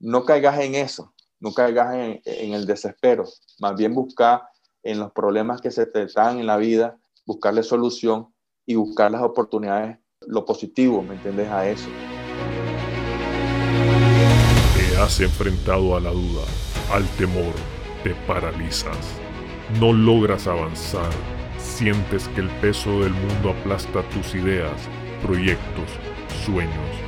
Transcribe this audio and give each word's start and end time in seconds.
no 0.00 0.24
caigas 0.24 0.60
en 0.60 0.74
eso, 0.74 1.12
no 1.40 1.52
caigas 1.52 1.94
en, 1.94 2.52
el 2.52 2.66
desespero, 2.66 3.24
más 3.58 3.76
bien 3.76 3.94
busca 3.94 4.48
en 4.82 4.98
los 4.98 5.12
problemas 5.12 5.60
que 5.60 5.70
se 5.70 5.86
te 5.86 6.06
dan 6.06 6.38
en 6.38 6.46
la 6.46 6.56
vida, 6.56 6.98
buscarle 7.26 7.62
solución 7.62 8.32
y 8.66 8.76
buscar 8.76 9.10
las 9.10 9.22
oportunidades, 9.22 9.98
lo 10.26 10.44
positivo, 10.44 11.02
¿me 11.02 11.14
entiendes? 11.14 11.48
A 11.48 11.68
eso. 11.68 11.88
Te 14.76 14.96
has 14.96 15.20
enfrentado 15.20 15.96
a 15.96 16.00
la 16.00 16.10
duda, 16.10 16.44
al 16.92 17.06
temor, 17.16 17.54
te 18.02 18.14
paralizas, 18.26 18.96
no 19.80 19.92
logras 19.92 20.46
avanzar, 20.46 21.10
sientes 21.58 22.28
que 22.28 22.40
el 22.40 22.50
peso 22.60 23.00
del 23.00 23.12
mundo 23.12 23.50
aplasta 23.50 24.08
tus 24.10 24.34
ideas, 24.34 24.80
proyectos, 25.22 25.90
sueños, 26.44 27.07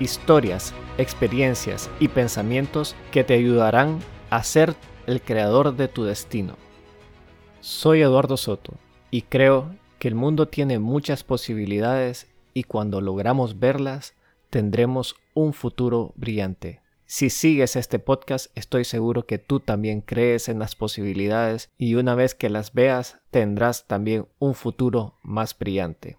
historias, 0.00 0.74
experiencias 0.98 1.88
y 2.00 2.08
pensamientos 2.08 2.96
que 3.12 3.22
te 3.22 3.34
ayudarán 3.34 4.00
a 4.30 4.42
ser 4.42 4.74
el 5.06 5.20
creador 5.20 5.76
de 5.76 5.86
tu 5.86 6.04
destino. 6.04 6.56
Soy 7.60 8.00
Eduardo 8.00 8.36
Soto 8.36 8.74
y 9.10 9.22
creo 9.22 9.76
que 9.98 10.08
el 10.08 10.14
mundo 10.14 10.48
tiene 10.48 10.78
muchas 10.78 11.22
posibilidades 11.22 12.26
y 12.54 12.64
cuando 12.64 13.00
logramos 13.00 13.60
verlas 13.60 14.14
tendremos 14.48 15.14
un 15.34 15.52
futuro 15.52 16.12
brillante. 16.16 16.80
Si 17.06 17.28
sigues 17.28 17.76
este 17.76 17.98
podcast 17.98 18.56
estoy 18.56 18.84
seguro 18.84 19.26
que 19.26 19.38
tú 19.38 19.60
también 19.60 20.00
crees 20.00 20.48
en 20.48 20.58
las 20.58 20.76
posibilidades 20.76 21.68
y 21.76 21.96
una 21.96 22.14
vez 22.14 22.34
que 22.34 22.48
las 22.48 22.72
veas 22.72 23.18
tendrás 23.30 23.86
también 23.86 24.26
un 24.38 24.54
futuro 24.54 25.18
más 25.22 25.58
brillante. 25.58 26.18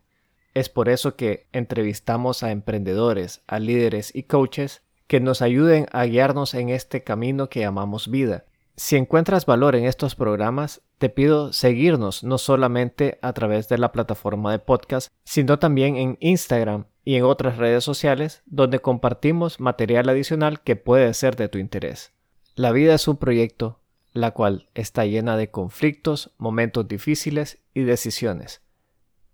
Es 0.54 0.70
por 0.70 0.90
eso 0.90 1.16
que 1.16 1.48
entrevistamos 1.52 2.44
a 2.44 2.52
emprendedores, 2.52 3.42
a 3.48 3.60
líderes 3.60 4.14
y 4.16 4.24
coaches 4.24 4.82
que 5.08 5.20
nos 5.20 5.42
ayuden 5.42 5.88
a 5.92 6.06
guiarnos 6.06 6.54
en 6.54 6.70
este 6.70 7.04
camino 7.04 7.50
que 7.50 7.62
llamamos 7.62 8.10
vida 8.10 8.46
si 8.82 8.96
encuentras 8.96 9.46
valor 9.46 9.76
en 9.76 9.86
estos 9.86 10.16
programas, 10.16 10.82
te 10.98 11.10
pido 11.10 11.54
seguirnos 11.54 12.24
no 12.24 12.40
solamente 12.40 13.20
a 13.22 13.32
través 13.32 13.70
de 13.70 13.78
la 13.78 13.92
plataforma 13.92 14.52
de 14.52 14.58
podcast, 14.58 15.10
sino 15.24 15.60
también 15.60 15.98
en 15.98 16.18
Instagram 16.20 16.86
y 17.04 17.16
en 17.16 17.24
otras 17.24 17.58
redes 17.58 17.84
sociales 17.84 18.42
donde 18.48 18.80
compartimos 18.80 19.60
material 19.60 20.10
adicional 20.10 20.62
que 20.62 20.76
puede 20.76 21.14
ser 21.14 21.36
de 21.36 21.48
tu 21.48 21.60
interés. 21.60 22.12
La 22.56 22.72
vida 22.72 22.96
es 22.96 23.08
un 23.08 23.18
proyecto, 23.18 23.80
la 24.14 24.32
cual 24.32 24.68
está 24.74 25.06
llena 25.06 25.38
de 25.38 25.52
conflictos, 25.52 26.32
momentos 26.40 26.88
difíciles 26.88 27.60
y 27.76 27.82
decisiones. 27.82 28.62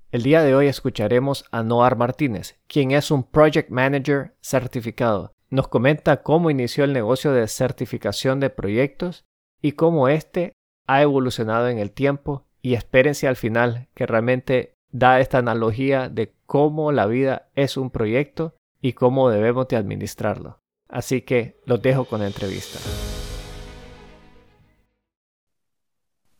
El 0.09 0.23
día 0.23 0.41
de 0.41 0.55
hoy 0.55 0.67
escucharemos 0.67 1.43
a 1.51 1.63
Noar 1.63 1.97
Martínez, 1.97 2.57
quien 2.67 2.91
es 2.91 3.11
un 3.11 3.23
Project 3.23 3.69
Manager 3.69 4.35
certificado. 4.39 5.33
Nos 5.49 5.67
comenta 5.67 6.23
cómo 6.23 6.49
inició 6.49 6.85
el 6.85 6.93
negocio 6.93 7.33
de 7.33 7.45
certificación 7.49 8.39
de 8.39 8.49
proyectos 8.49 9.25
y 9.61 9.73
cómo 9.73 10.07
éste 10.07 10.53
ha 10.87 11.01
evolucionado 11.01 11.67
en 11.67 11.77
el 11.77 11.91
tiempo 11.91 12.45
y 12.61 12.75
espérense 12.75 13.27
al 13.27 13.35
final 13.35 13.89
que 13.95 14.05
realmente 14.05 14.75
da 14.91 15.19
esta 15.19 15.39
analogía 15.39 16.07
de 16.07 16.33
cómo 16.45 16.93
la 16.93 17.05
vida 17.05 17.49
es 17.55 17.75
un 17.75 17.91
proyecto 17.91 18.55
y 18.81 18.93
cómo 18.93 19.29
debemos 19.29 19.67
de 19.67 19.75
administrarlo. 19.75 20.61
Así 20.87 21.21
que 21.21 21.59
los 21.65 21.81
dejo 21.81 22.05
con 22.05 22.21
la 22.21 22.27
entrevista. 22.27 22.79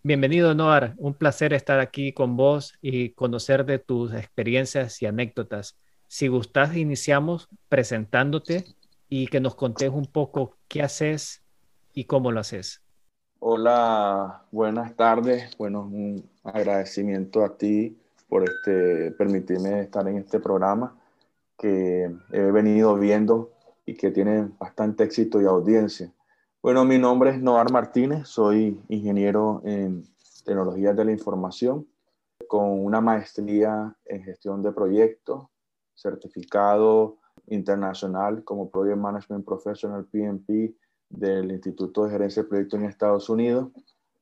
Bienvenido 0.07 0.56
Noar, 0.56 0.94
un 1.00 1.13
placer 1.16 1.51
estar 1.51 1.81
aquí 1.81 2.13
con 2.13 2.38
vos 2.38 2.75
y 2.81 3.09
conocer 3.09 3.66
de 3.66 3.78
tus 3.78 4.13
experiencias 4.13 5.01
y 5.01 5.06
anécdotas. 5.06 5.78
Si 6.07 6.29
gustas, 6.29 6.78
iniciamos 6.78 7.50
presentándote 7.68 8.63
y 9.09 9.28
que 9.28 9.41
nos 9.41 9.56
contes 9.56 9.90
un 9.90 10.06
poco 10.06 10.56
qué 10.69 10.81
haces 10.81 11.44
y 11.94 12.06
cómo 12.06 12.31
lo 12.31 12.40
haces. 12.40 12.81
Hola, 13.40 14.45
buenas 14.50 14.95
tardes. 14.95 15.57
Bueno, 15.57 15.81
un 15.81 16.24
agradecimiento 16.41 17.44
a 17.44 17.57
ti 17.57 17.97
por 18.29 18.45
este, 18.50 19.12
permitirme 19.12 19.81
estar 19.81 20.07
en 20.07 20.19
este 20.19 20.39
programa 20.39 20.95
que 21.59 22.09
he 22.31 22.39
venido 22.39 22.95
viendo 22.95 23.51
y 23.85 23.95
que 23.95 24.12
tiene 24.12 24.47
bastante 24.57 25.03
éxito 25.03 25.41
y 25.41 25.45
audiencia. 25.45 26.09
Bueno, 26.67 26.83
mi 26.83 26.97
nombre 26.97 27.29
es 27.29 27.41
Noar 27.41 27.72
Martínez, 27.72 28.28
soy 28.28 28.78
ingeniero 28.89 29.61
en 29.63 30.03
tecnologías 30.44 30.97
de 30.97 31.05
la 31.05 31.13
información 31.13 31.88
con 32.50 32.83
una 32.83 33.00
maestría 33.00 33.95
en 34.03 34.22
gestión 34.22 34.61
de 34.61 34.73
proyectos, 34.73 35.47
certificado 35.95 37.19
internacional 37.45 38.44
como 38.44 38.69
Project 38.69 38.97
Management 38.97 39.45
Professional 39.45 40.07
PMP 40.07 40.75
del 41.07 41.53
Instituto 41.53 42.03
de 42.03 42.11
Gerencia 42.11 42.44
de 42.44 42.50
Proyectos 42.50 42.81
en 42.81 42.85
Estados 42.88 43.29
Unidos. 43.29 43.69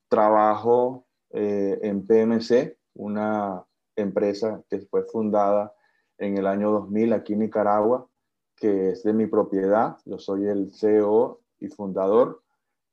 Trabajo 0.08 1.04
eh, 1.30 1.80
en 1.82 2.06
PMC, 2.06 2.78
una 2.94 3.64
empresa 3.96 4.62
que 4.70 4.82
fue 4.82 5.02
fundada 5.02 5.74
en 6.16 6.38
el 6.38 6.46
año 6.46 6.70
2000 6.70 7.12
aquí 7.12 7.32
en 7.32 7.40
Nicaragua, 7.40 8.06
que 8.54 8.90
es 8.90 9.02
de 9.02 9.12
mi 9.12 9.26
propiedad. 9.26 9.96
Yo 10.04 10.20
soy 10.20 10.46
el 10.46 10.72
CEO 10.72 11.40
y 11.60 11.68
fundador. 11.68 12.42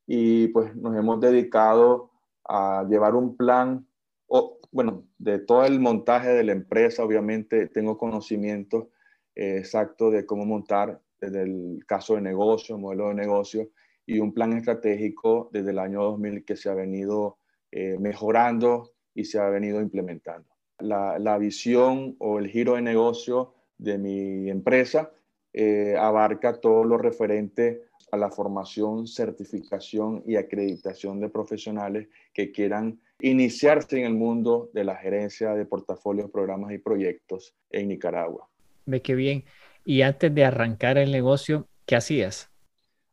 Y 0.06 0.48
pues 0.50 0.76
nos 0.76 0.96
hemos 0.96 1.20
dedicado 1.20 2.12
a 2.46 2.86
llevar 2.90 3.16
un 3.16 3.38
plan, 3.38 3.88
o, 4.28 4.60
bueno, 4.72 5.06
de 5.18 5.40
todo 5.40 5.66
el 5.66 5.80
montaje 5.80 6.30
de 6.30 6.44
la 6.44 6.52
empresa, 6.52 7.04
obviamente 7.04 7.68
tengo 7.68 7.98
conocimiento 7.98 8.90
eh, 9.36 9.58
exacto 9.58 10.12
de 10.12 10.26
cómo 10.26 10.46
montar 10.46 11.02
desde 11.20 11.44
el 11.44 11.86
caso 11.88 12.16
de 12.16 12.22
negocio, 12.22 12.78
modelo 12.78 13.10
de 13.10 13.16
negocio, 13.16 13.70
y 14.06 14.20
un 14.20 14.34
plan 14.34 14.54
estratégico 14.54 15.50
desde 15.54 15.72
el 15.72 15.80
año 15.80 16.04
2000 16.04 16.44
que 16.44 16.58
se 16.58 16.70
ha 16.70 16.74
venido 16.74 17.38
eh, 17.72 17.98
mejorando 18.00 18.92
y 19.16 19.26
se 19.26 19.40
ha 19.40 19.48
venido 19.50 19.80
implementando. 19.80 20.50
La, 20.80 21.18
la, 21.20 21.38
visión 21.38 22.16
o 22.20 22.40
el 22.40 22.50
giro 22.50 22.76
de 22.76 22.82
negocio 22.82 23.54
de 23.78 23.98
mi 23.98 24.50
empresa 24.50 25.12
eh, 25.54 25.96
abarca 25.98 26.60
todo 26.60 26.84
lo 26.84 26.98
referente 26.98 27.84
a 28.14 28.18
la 28.18 28.30
formación, 28.30 29.08
certificación 29.08 30.22
y 30.28 30.36
acreditación 30.36 31.20
de 31.20 31.30
profesionales 31.30 32.10
que 32.32 32.52
quieran 32.52 33.00
iniciarse 33.20 33.98
en 33.98 34.06
el 34.06 34.14
mundo 34.14 34.70
de 34.72 34.84
la 34.84 34.96
gerencia 34.96 35.56
de 35.56 35.66
portafolios, 35.66 36.30
programas 36.30 36.74
y 36.74 36.78
proyectos 36.78 37.56
en 37.72 37.88
Nicaragua. 37.88 38.48
Ve 38.86 39.02
qué 39.02 39.16
bien. 39.16 39.46
Y 39.84 40.04
antes 40.04 40.34
de 40.36 40.46
arrancar 40.46 41.00
el 41.00 41.12
negocio, 41.12 41.68
¿qué 41.88 41.96
hacías? 41.96 42.52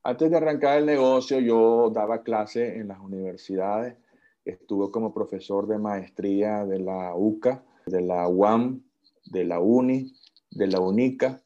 Antes 0.02 0.30
de 0.30 0.36
arrancar 0.36 0.76
el 0.76 0.84
negocio, 0.84 1.40
yo 1.40 1.90
daba 1.94 2.22
clase 2.22 2.76
en 2.76 2.88
las 2.88 3.00
universidades. 3.00 3.96
Estuve 4.44 4.90
como 4.90 5.14
profesor 5.14 5.66
de 5.66 5.78
maestría 5.78 6.66
de 6.66 6.78
la 6.78 7.14
UCA, 7.14 7.64
de 7.86 8.02
la 8.02 8.28
UAM, 8.28 8.82
de 9.24 9.44
la 9.44 9.60
UNI, 9.60 10.12
de 10.50 10.66
la 10.66 10.78
UNICA. 10.78 11.40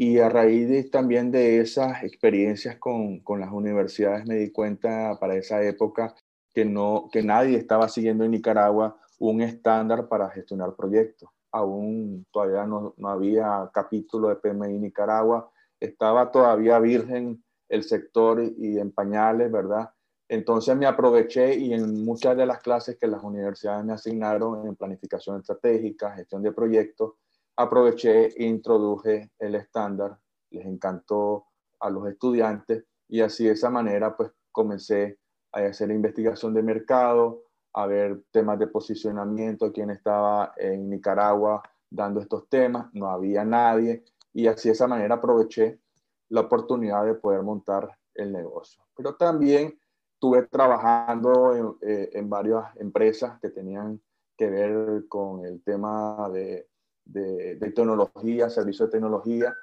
Y 0.00 0.20
a 0.20 0.28
raíz 0.28 0.92
también 0.92 1.32
de 1.32 1.58
esas 1.58 2.04
experiencias 2.04 2.76
con, 2.76 3.18
con, 3.18 3.40
las 3.40 3.50
universidades 3.50 4.24
me 4.26 4.36
di 4.36 4.52
cuenta 4.52 5.18
para 5.18 5.34
esa 5.34 5.60
época 5.64 6.14
que, 6.54 6.64
no, 6.64 7.08
que 7.10 7.24
nadie 7.24 7.58
estaba 7.58 7.88
siguiendo 7.88 8.22
en 8.22 8.30
Nicaragua 8.30 8.96
un 9.18 9.42
estándar 9.42 10.06
para 10.06 10.30
gestionar 10.30 10.76
proyectos. 10.76 11.28
Aún 11.50 12.24
todavía 12.30 12.64
no, 12.64 12.94
no 12.96 13.08
había 13.08 13.68
capítulo 13.74 14.28
de 14.28 14.36
PMI 14.36 14.78
Nicaragua, 14.78 15.50
estaba 15.80 16.30
todavía 16.30 16.78
virgen 16.78 17.42
el 17.68 17.82
sector 17.82 18.40
y 18.40 18.78
en 18.78 18.92
pañales, 18.92 19.50
¿verdad? 19.50 19.90
Entonces 20.28 20.76
me 20.76 20.86
aproveché 20.86 21.56
y 21.56 21.74
en 21.74 22.04
muchas 22.04 22.36
de 22.36 22.46
las 22.46 22.60
clases 22.60 22.96
que 22.98 23.08
las 23.08 23.24
universidades 23.24 23.84
me 23.84 23.94
asignaron 23.94 24.64
en 24.64 24.76
planificación 24.76 25.40
estratégica, 25.40 26.14
gestión 26.14 26.44
de 26.44 26.52
proyectos, 26.52 27.14
aproveché 27.58 28.28
e 28.28 28.44
introduje 28.44 29.32
el 29.36 29.56
estándar, 29.56 30.16
les 30.50 30.64
encantó 30.64 31.46
a 31.80 31.90
los 31.90 32.06
estudiantes 32.06 32.84
y 33.08 33.20
así 33.20 33.46
de 33.46 33.52
esa 33.52 33.68
manera 33.68 34.16
pues 34.16 34.30
comencé 34.52 35.18
a 35.52 35.58
hacer 35.60 35.90
investigación 35.90 36.54
de 36.54 36.62
mercado, 36.62 37.42
a 37.74 37.86
ver 37.86 38.22
temas 38.30 38.60
de 38.60 38.68
posicionamiento, 38.68 39.72
quién 39.72 39.90
estaba 39.90 40.52
en 40.56 40.88
Nicaragua 40.88 41.62
dando 41.90 42.20
estos 42.20 42.48
temas, 42.48 42.86
no 42.92 43.10
había 43.10 43.44
nadie 43.44 44.04
y 44.32 44.46
así 44.46 44.68
de 44.68 44.74
esa 44.74 44.86
manera 44.86 45.16
aproveché 45.16 45.80
la 46.28 46.42
oportunidad 46.42 47.06
de 47.06 47.14
poder 47.14 47.42
montar 47.42 47.90
el 48.14 48.32
negocio. 48.32 48.84
Pero 48.94 49.16
también 49.16 49.76
estuve 50.14 50.44
trabajando 50.44 51.56
en, 51.56 51.90
eh, 51.90 52.10
en, 52.12 52.30
varias 52.30 52.76
empresas 52.76 53.40
que 53.40 53.50
tenían 53.50 54.00
que 54.36 54.48
ver 54.48 55.08
con 55.08 55.44
el 55.44 55.62
tema 55.62 56.28
de, 56.32 56.68
de, 57.08 57.56
tecnología, 57.56 58.50
servicio 58.50 58.86
de 58.86 58.92
tecnología. 58.92 59.54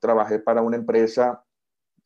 Trabajé 0.00 0.38
para 0.38 0.62
una 0.62 0.76
empresa 0.76 1.44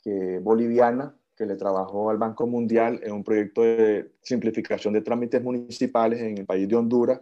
que, 0.03 0.39
boliviana 0.39 1.17
que 1.37 1.47
le 1.47 1.57
trabajó 1.57 2.11
al 2.11 2.19
Banco 2.19 2.47
Mundial 2.47 3.01
en 3.03 3.13
un 3.13 3.25
proyecto 3.25 3.63
de 3.63 4.13
simplificación 4.23 4.93
de 4.95 5.01
trámites 5.01 5.43
municipales 5.43 6.21
en 6.21 6.39
el 6.39 6.47
país 6.47 6.69
de 6.69 6.77
Honduras 6.77 7.21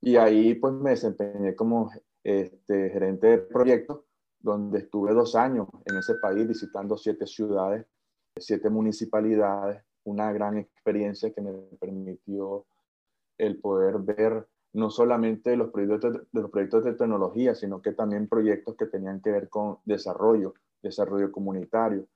y 0.00 0.16
ahí 0.16 0.54
pues 0.54 0.72
me 0.74 0.90
desempeñé 0.90 1.56
como 1.56 1.90
este, 2.22 2.90
gerente 2.90 3.26
de 3.26 3.38
proyectos 3.38 4.00
donde 4.38 4.78
estuve 4.78 5.12
dos 5.12 5.34
años 5.34 5.66
en 5.86 5.96
ese 5.96 6.14
país 6.14 6.46
visitando 6.46 6.96
siete 6.96 7.26
ciudades, 7.26 7.84
siete 8.36 8.70
municipalidades, 8.70 9.82
una 10.04 10.32
gran 10.32 10.56
experiencia 10.56 11.32
que 11.32 11.40
me 11.40 11.52
permitió 11.80 12.64
el 13.36 13.60
poder 13.60 13.98
ver 13.98 14.46
no 14.72 14.90
solamente 14.90 15.56
los 15.56 15.70
proyectos 15.70 16.12
de, 16.12 16.20
los 16.32 16.50
proyectos 16.50 16.84
de 16.84 16.94
tecnología, 16.94 17.54
sino 17.54 17.80
que 17.80 17.92
también 17.92 18.28
proyectos 18.28 18.76
que 18.76 18.86
tenían 18.86 19.20
que 19.20 19.30
ver 19.30 19.48
con 19.48 19.78
desarrollo, 19.84 20.54
desarrollo 20.82 21.32
comunitario. 21.32 22.06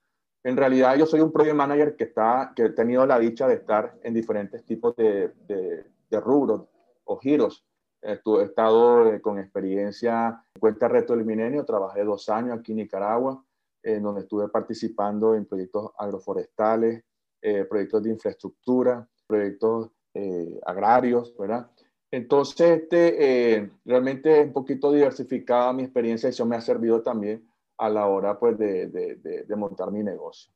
En 0.44 0.56
realidad 0.56 0.96
yo 0.96 1.06
soy 1.06 1.20
un 1.20 1.32
project 1.32 1.54
manager 1.54 1.96
que, 1.96 2.04
está, 2.04 2.52
que 2.54 2.64
he 2.64 2.70
tenido 2.70 3.06
la 3.06 3.19
dicha 3.19 3.46
de 3.46 3.54
estar 3.54 3.99
en 4.02 4.14
diferentes 4.14 4.64
tipos 4.64 4.94
de, 4.96 5.32
de, 5.46 5.87
de 6.10 6.20
rubros 6.20 6.62
o 7.04 7.19
giros 7.19 7.64
He 8.02 8.20
estado 8.43 9.14
eh, 9.14 9.20
con 9.20 9.38
experiencia 9.38 10.44
en 10.55 10.60
Cuenta 10.60 10.88
Reto 10.88 11.14
del 11.14 11.25
Milenio, 11.25 11.64
trabajé 11.64 12.02
dos 12.02 12.28
años 12.28 12.58
aquí 12.58 12.72
en 12.72 12.78
Nicaragua, 12.78 13.44
en 13.81 14.02
donde 14.02 14.22
estuve 14.22 14.48
participando 14.48 15.37
en 15.37 15.46
proyectos 15.46 15.93
agroforestales, 15.96 17.05
eh, 17.40 17.64
proyectos 17.64 18.02
de 18.02 18.10
infraestructura, 18.10 19.08
proyectos 19.25 19.90
eh, 20.14 20.58
agrarios, 20.66 21.32
¿verdad? 21.38 21.70
Entonces, 22.12 22.82
este, 22.82 23.70
realmente 23.85 24.43
un 24.43 24.53
poquito 24.53 24.93
diversificada 24.93 25.73
mi 25.73 25.82
experiencia 25.82 26.29
y 26.29 26.31
eso 26.31 26.47
me 26.47 26.55
ha 26.55 26.61
servido 26.61 27.03
también 27.03 27.44
a 27.79 27.88
la 27.88 28.06
hora 28.06 28.38
pues, 28.38 28.56
de, 28.59 28.87
de, 28.87 29.17
de 29.17 29.56
montar 29.56 29.91
mi 29.91 30.05
negocio. 30.05 30.53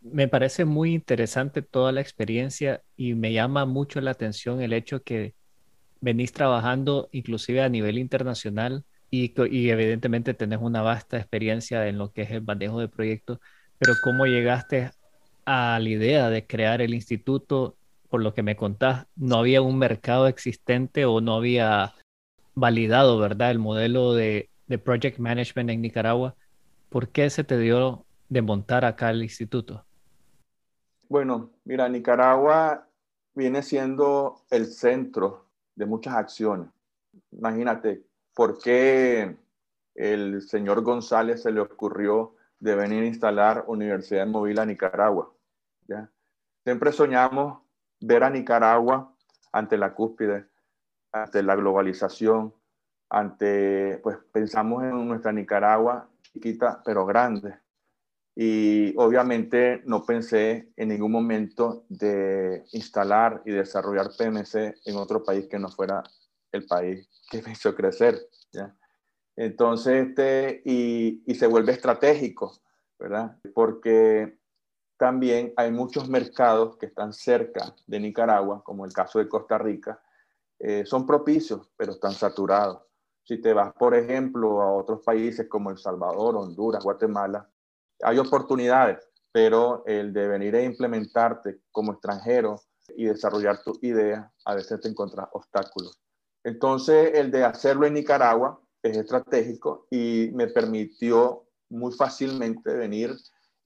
Me 0.00 0.28
parece 0.28 0.66
muy 0.66 0.92
interesante 0.92 1.62
toda 1.62 1.92
la 1.92 2.02
experiencia 2.02 2.82
y 2.96 3.14
me 3.14 3.32
llama 3.32 3.64
mucho 3.64 4.00
la 4.00 4.10
atención 4.10 4.60
el 4.60 4.74
hecho 4.74 5.02
que 5.02 5.34
venís 6.00 6.32
trabajando 6.32 7.08
inclusive 7.12 7.62
a 7.62 7.68
nivel 7.68 7.98
internacional 7.98 8.84
y, 9.10 9.32
evidentemente 9.70 10.34
tenés 10.34 10.60
una 10.60 10.82
vasta 10.82 11.16
experiencia 11.16 11.88
en 11.88 11.98
lo 11.98 12.12
que 12.12 12.22
es 12.22 12.30
el 12.30 12.42
manejo 12.42 12.80
de 12.80 12.88
proyectos, 12.88 13.38
pero 13.78 13.94
¿cómo 14.02 14.26
llegaste 14.26 14.90
a 15.46 15.78
la 15.80 15.88
idea 15.88 16.28
de 16.28 16.46
crear 16.46 16.82
el 16.82 16.92
instituto? 16.94 17.77
Por 18.08 18.22
lo 18.22 18.34
que 18.34 18.42
me 18.42 18.56
contás, 18.56 19.06
no 19.16 19.36
había 19.36 19.60
un 19.62 19.78
mercado 19.78 20.28
existente 20.28 21.04
o 21.04 21.20
no 21.20 21.34
había 21.34 21.94
validado, 22.54 23.18
¿verdad? 23.18 23.50
El 23.50 23.58
modelo 23.58 24.14
de, 24.14 24.50
de 24.66 24.78
project 24.78 25.18
management 25.18 25.70
en 25.70 25.82
Nicaragua. 25.82 26.34
¿Por 26.88 27.08
qué 27.08 27.28
se 27.30 27.44
te 27.44 27.58
dio 27.58 28.06
de 28.28 28.42
montar 28.42 28.84
acá 28.84 29.10
el 29.10 29.22
instituto? 29.22 29.84
Bueno, 31.08 31.50
mira, 31.64 31.88
Nicaragua 31.88 32.86
viene 33.34 33.62
siendo 33.62 34.42
el 34.50 34.66
centro 34.66 35.46
de 35.74 35.86
muchas 35.86 36.14
acciones. 36.14 36.68
Imagínate, 37.30 38.02
¿por 38.34 38.58
qué 38.58 39.36
el 39.94 40.42
señor 40.42 40.82
González 40.82 41.42
se 41.42 41.50
le 41.50 41.60
ocurrió 41.60 42.34
de 42.58 42.74
venir 42.74 43.04
a 43.04 43.06
instalar 43.06 43.64
Universidad 43.68 44.26
Móvil 44.26 44.58
a 44.58 44.66
Nicaragua? 44.66 45.32
¿Ya? 45.86 46.10
Siempre 46.64 46.92
soñamos 46.92 47.62
ver 48.00 48.24
a 48.24 48.30
Nicaragua 48.30 49.14
ante 49.52 49.76
la 49.76 49.94
cúspide, 49.94 50.46
ante 51.12 51.42
la 51.42 51.56
globalización, 51.56 52.54
ante, 53.10 53.98
pues 54.02 54.18
pensamos 54.32 54.84
en 54.84 55.08
nuestra 55.08 55.32
Nicaragua 55.32 56.08
chiquita 56.22 56.82
pero 56.84 57.06
grande, 57.06 57.56
y 58.40 58.94
obviamente 58.96 59.82
no 59.84 60.04
pensé 60.04 60.68
en 60.76 60.90
ningún 60.90 61.10
momento 61.10 61.84
de 61.88 62.64
instalar 62.72 63.42
y 63.44 63.50
desarrollar 63.50 64.10
PMC 64.16 64.76
en 64.84 64.96
otro 64.96 65.24
país 65.24 65.48
que 65.48 65.58
no 65.58 65.68
fuera 65.68 66.04
el 66.52 66.64
país 66.64 67.08
que 67.28 67.42
me 67.42 67.50
hizo 67.50 67.74
crecer. 67.74 68.16
¿ya? 68.52 68.76
Entonces, 69.34 70.10
este, 70.10 70.62
y, 70.64 71.20
y, 71.26 71.34
se 71.34 71.48
vuelve 71.48 71.72
estratégico, 71.72 72.60
¿verdad? 72.96 73.36
Porque 73.54 74.38
también 74.98 75.54
hay 75.56 75.70
muchos 75.70 76.08
mercados 76.08 76.76
que 76.76 76.86
están 76.86 77.12
cerca 77.12 77.74
de 77.86 78.00
Nicaragua, 78.00 78.62
como 78.64 78.84
el 78.84 78.92
caso 78.92 79.20
de 79.20 79.28
Costa 79.28 79.56
Rica, 79.56 80.02
eh, 80.58 80.84
son 80.84 81.06
propicios, 81.06 81.70
pero 81.76 81.92
están 81.92 82.12
saturados. 82.12 82.82
Si 83.22 83.40
te 83.40 83.52
vas, 83.52 83.72
por 83.74 83.94
ejemplo, 83.94 84.60
a 84.60 84.74
otros 84.74 85.02
países 85.04 85.48
como 85.48 85.70
El 85.70 85.78
Salvador, 85.78 86.36
Honduras, 86.36 86.82
Guatemala, 86.82 87.48
hay 88.02 88.18
oportunidades, 88.18 88.98
pero 89.30 89.84
el 89.86 90.12
de 90.12 90.26
venir 90.26 90.56
a 90.56 90.62
implementarte 90.62 91.60
como 91.70 91.92
extranjero 91.92 92.56
y 92.96 93.04
desarrollar 93.04 93.62
tu 93.62 93.78
idea, 93.82 94.32
a 94.44 94.54
veces 94.54 94.80
te 94.80 94.88
encuentras 94.88 95.28
obstáculos. 95.32 96.00
Entonces, 96.42 97.12
el 97.14 97.30
de 97.30 97.44
hacerlo 97.44 97.86
en 97.86 97.94
Nicaragua 97.94 98.60
es 98.82 98.96
estratégico 98.96 99.86
y 99.90 100.30
me 100.32 100.48
permitió 100.48 101.44
muy 101.68 101.92
fácilmente 101.92 102.74
venir 102.74 103.14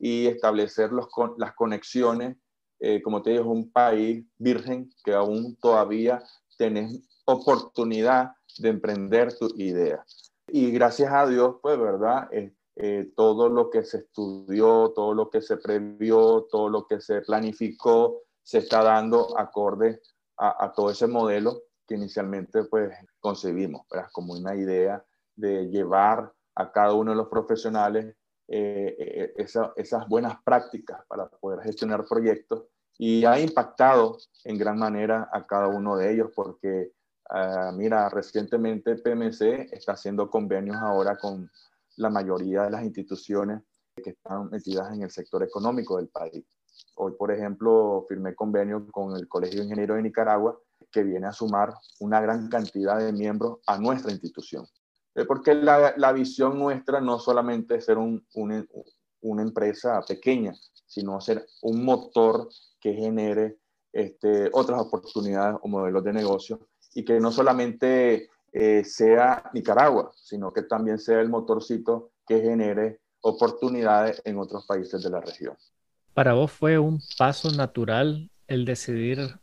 y 0.02 0.26
establecer 0.26 0.90
los, 0.90 1.06
las 1.38 1.54
conexiones. 1.54 2.36
Eh, 2.80 3.00
como 3.02 3.22
te 3.22 3.30
digo, 3.30 3.44
es 3.44 3.48
un 3.48 3.70
país 3.70 4.26
virgen 4.36 4.90
que 5.04 5.14
aún 5.14 5.56
todavía 5.60 6.20
tenés 6.58 7.08
oportunidad 7.24 8.32
de 8.58 8.70
emprender 8.70 9.32
tu 9.38 9.48
idea. 9.54 10.04
Y 10.48 10.72
gracias 10.72 11.12
a 11.12 11.24
Dios, 11.28 11.54
pues, 11.62 11.78
¿verdad? 11.78 12.28
Eh, 12.32 13.12
todo 13.14 13.48
lo 13.48 13.70
que 13.70 13.84
se 13.84 13.98
estudió, 13.98 14.92
todo 14.92 15.14
lo 15.14 15.30
que 15.30 15.40
se 15.40 15.56
previó, 15.56 16.48
todo 16.50 16.68
lo 16.68 16.88
que 16.88 17.00
se 17.00 17.20
planificó, 17.20 18.22
se 18.42 18.58
está 18.58 18.82
dando 18.82 19.38
acorde 19.38 20.00
a, 20.36 20.72
todo 20.74 20.90
ese 20.90 21.06
modelo 21.06 21.62
que 21.86 21.94
inicialmente 21.94 22.64
pues 22.64 22.90
concebimos, 23.20 23.86
como 24.10 24.32
una 24.32 24.56
idea 24.56 25.04
de 25.36 25.68
llevar 25.68 26.32
a 26.56 26.72
cada 26.72 26.94
uno 26.94 27.12
de 27.12 27.18
los 27.18 27.28
profesionales 27.28 28.16
eh, 28.54 29.32
eh, 29.38 29.46
esas 29.76 30.06
buenas 30.08 30.36
prácticas 30.44 31.00
para 31.08 31.26
poder 31.26 31.62
gestionar 31.62 32.04
proyectos 32.06 32.64
y 32.98 33.24
ha 33.24 33.40
impactado 33.40 34.18
en 34.44 34.58
gran 34.58 34.78
manera 34.78 35.30
a 35.32 35.46
cada 35.46 35.68
uno 35.68 35.96
de 35.96 36.12
ellos 36.12 36.30
porque, 36.36 36.92
ah, 37.30 37.72
mira, 37.74 38.10
recientemente 38.10 38.96
PMC 38.96 39.72
está 39.72 39.92
haciendo 39.92 40.28
convenios 40.28 40.76
ahora 40.76 41.16
con 41.16 41.50
la 41.96 42.10
mayoría 42.10 42.64
de 42.64 42.72
las 42.72 42.84
instituciones 42.84 43.62
que 43.96 44.10
están 44.10 44.50
metidas 44.50 44.92
en 44.92 45.02
el 45.02 45.10
sector 45.10 45.42
económico 45.42 45.96
del 45.96 46.08
país. 46.08 46.44
Hoy, 46.96 47.12
por 47.18 47.32
ejemplo, 47.32 48.04
firmé 48.06 48.34
convenio 48.34 48.86
con 48.90 49.16
el 49.16 49.28
Colegio 49.28 49.60
de 49.60 49.64
Ingenieros 49.64 49.96
de 49.96 50.02
Nicaragua, 50.02 50.60
que 50.90 51.02
viene 51.02 51.26
a 51.26 51.32
sumar 51.32 51.72
una 52.00 52.20
gran 52.20 52.50
cantidad 52.50 52.98
de 52.98 53.14
miembros 53.14 53.60
a 53.66 53.78
nuestra 53.78 54.12
institución. 54.12 54.66
Porque 55.26 55.54
la, 55.54 55.94
la 55.96 56.12
visión 56.12 56.58
nuestra 56.58 57.00
no 57.00 57.18
solamente 57.18 57.76
es 57.76 57.84
ser 57.84 57.98
un, 57.98 58.24
una 59.20 59.42
empresa 59.42 60.00
pequeña, 60.06 60.54
sino 60.86 61.20
ser 61.20 61.46
un 61.62 61.84
motor 61.84 62.48
que 62.80 62.94
genere 62.94 63.58
este, 63.92 64.48
otras 64.52 64.80
oportunidades 64.80 65.58
o 65.62 65.68
modelos 65.68 66.02
de 66.04 66.12
negocio 66.12 66.68
y 66.94 67.04
que 67.04 67.20
no 67.20 67.30
solamente 67.30 68.30
eh, 68.52 68.84
sea 68.84 69.50
Nicaragua, 69.52 70.12
sino 70.16 70.52
que 70.52 70.62
también 70.62 70.98
sea 70.98 71.20
el 71.20 71.28
motorcito 71.28 72.12
que 72.26 72.40
genere 72.40 73.00
oportunidades 73.20 74.20
en 74.24 74.38
otros 74.38 74.66
países 74.66 75.02
de 75.02 75.10
la 75.10 75.20
región. 75.20 75.56
Para 76.14 76.34
vos 76.34 76.50
fue 76.50 76.78
un 76.78 77.00
paso 77.16 77.50
natural 77.50 78.30
el 78.48 78.64
decidir 78.64 79.38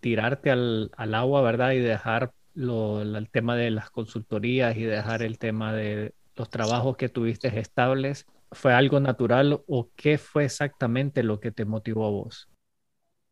tirarte 0.00 0.50
al, 0.50 0.90
al 0.96 1.14
agua, 1.14 1.42
¿verdad? 1.42 1.72
Y 1.72 1.80
dejar 1.80 2.32
lo, 2.58 3.00
el 3.00 3.30
tema 3.30 3.54
de 3.56 3.70
las 3.70 3.88
consultorías 3.90 4.76
y 4.76 4.82
dejar 4.82 5.22
el 5.22 5.38
tema 5.38 5.72
de 5.72 6.12
los 6.34 6.50
trabajos 6.50 6.96
que 6.96 7.08
tuviste 7.08 7.56
estables. 7.58 8.26
¿Fue 8.50 8.72
algo 8.72 8.98
natural 8.98 9.62
o 9.66 9.90
qué 9.94 10.18
fue 10.18 10.44
exactamente 10.44 11.22
lo 11.22 11.38
que 11.38 11.52
te 11.52 11.64
motivó 11.64 12.06
a 12.06 12.10
vos? 12.10 12.48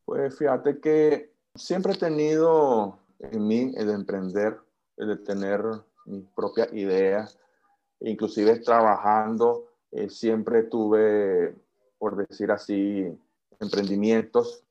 Pues 0.04 0.38
fíjate 0.38 0.78
que 0.78 1.32
siempre 1.54 1.94
he 1.94 1.98
tenido 1.98 3.00
en 3.18 3.46
mí 3.46 3.72
el 3.76 3.90
emprender 3.90 4.58
de 4.96 5.16
tener 5.16 5.60
mis 6.04 6.24
propias 6.28 6.72
ideas, 6.72 7.36
inclusive 8.00 8.60
trabajando, 8.60 9.66
eh, 9.90 10.08
siempre 10.08 10.62
tuve, 10.62 11.56
por 11.98 12.28
decir 12.28 12.52
así, 12.52 13.12
emprendimientos, 13.58 14.62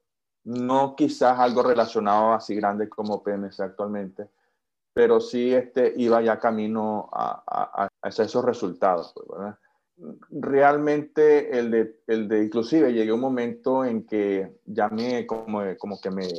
no 0.46 0.96
quizás 0.96 1.40
algo 1.40 1.64
relacionado 1.64 2.32
así 2.32 2.56
grande 2.56 2.88
como 2.88 3.22
PMC 3.22 3.60
actualmente, 3.60 4.30
pero 4.96 5.20
sí 5.20 5.54
este, 5.54 5.94
iba 5.98 6.22
ya 6.22 6.40
camino 6.40 7.10
a, 7.12 7.44
a, 7.46 7.90
a 8.02 8.08
esos 8.08 8.46
resultados. 8.46 9.14
Pues, 9.14 9.54
realmente 10.30 11.60
el 11.60 11.70
de, 11.70 12.02
el 12.08 12.30
de, 12.30 12.46
inclusive 12.46 12.94
llegué 12.94 13.12
a 13.12 13.14
un 13.14 13.20
momento 13.20 13.84
en 13.84 14.06
que 14.06 14.58
ya 14.64 14.88
me, 14.88 15.28
como, 15.28 15.64
como 15.78 16.00
que 16.00 16.12
me, 16.12 16.30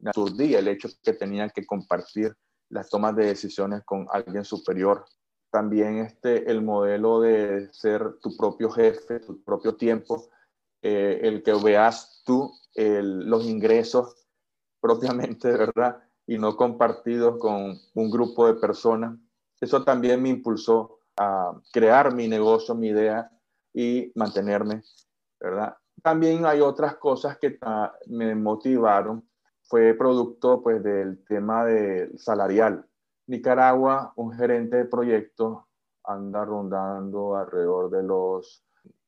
me 0.00 0.10
aturdía 0.10 0.58
el 0.58 0.66
hecho 0.66 0.88
que 1.04 1.12
tenía 1.12 1.48
que 1.50 1.64
compartir 1.64 2.34
las 2.68 2.88
tomas 2.88 3.14
de 3.14 3.26
decisiones 3.26 3.84
con 3.84 4.08
alguien 4.10 4.44
superior. 4.44 5.04
También 5.52 5.98
este, 5.98 6.50
el 6.50 6.62
modelo 6.62 7.20
de 7.20 7.72
ser 7.72 8.18
tu 8.20 8.36
propio 8.36 8.70
jefe, 8.70 9.20
tu 9.20 9.40
propio 9.44 9.76
tiempo, 9.76 10.30
eh, 10.82 11.20
el 11.22 11.44
que 11.44 11.52
veas 11.54 12.22
tú 12.24 12.52
los 12.74 13.44
ingresos 13.46 14.16
propiamente, 14.80 15.48
¿verdad? 15.56 16.09
Y 16.30 16.38
no 16.38 16.56
compartidos 16.56 17.38
con 17.38 17.76
un 17.92 18.08
grupo 18.08 18.46
de 18.46 18.54
personas. 18.54 19.18
Eso 19.60 19.82
también 19.82 20.22
me 20.22 20.28
impulsó 20.28 21.00
a 21.16 21.60
crear 21.72 22.14
mi 22.14 22.28
negocio, 22.28 22.72
mi 22.76 22.90
idea 22.90 23.28
y 23.74 24.12
mantenerme, 24.14 24.84
¿verdad? 25.40 25.74
También 26.00 26.46
hay 26.46 26.60
otras 26.60 26.94
cosas 26.98 27.36
que 27.36 27.58
me 28.06 28.36
motivaron. 28.36 29.28
Fue 29.62 29.92
producto 29.94 30.62
pues 30.62 30.80
del 30.84 31.24
tema 31.24 31.64
de 31.64 32.16
salarial. 32.16 32.86
Nicaragua, 33.26 34.12
un 34.14 34.30
gerente 34.32 34.76
de 34.76 34.84
proyecto 34.84 35.66
anda 36.04 36.44
rondando 36.44 37.34
alrededor 37.34 37.90
de 37.90 38.04
los 38.04 38.62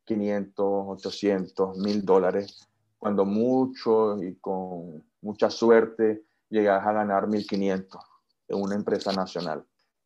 500, 0.07 0.65
800, 0.89 1.79
mil 1.79 2.05
dólares, 2.05 2.69
cuando 2.99 3.25
mucho 3.25 4.21
y 4.21 4.35
con 4.41 5.05
mucha 5.21 5.51
suerte 5.51 6.25
llegas 6.53 6.87
a 6.87 6.93
ganar 6.93 7.27
1500 7.29 8.01
en 8.49 8.63
una 8.63 8.75
empresa 8.75 9.11
nacional. 9.13 9.65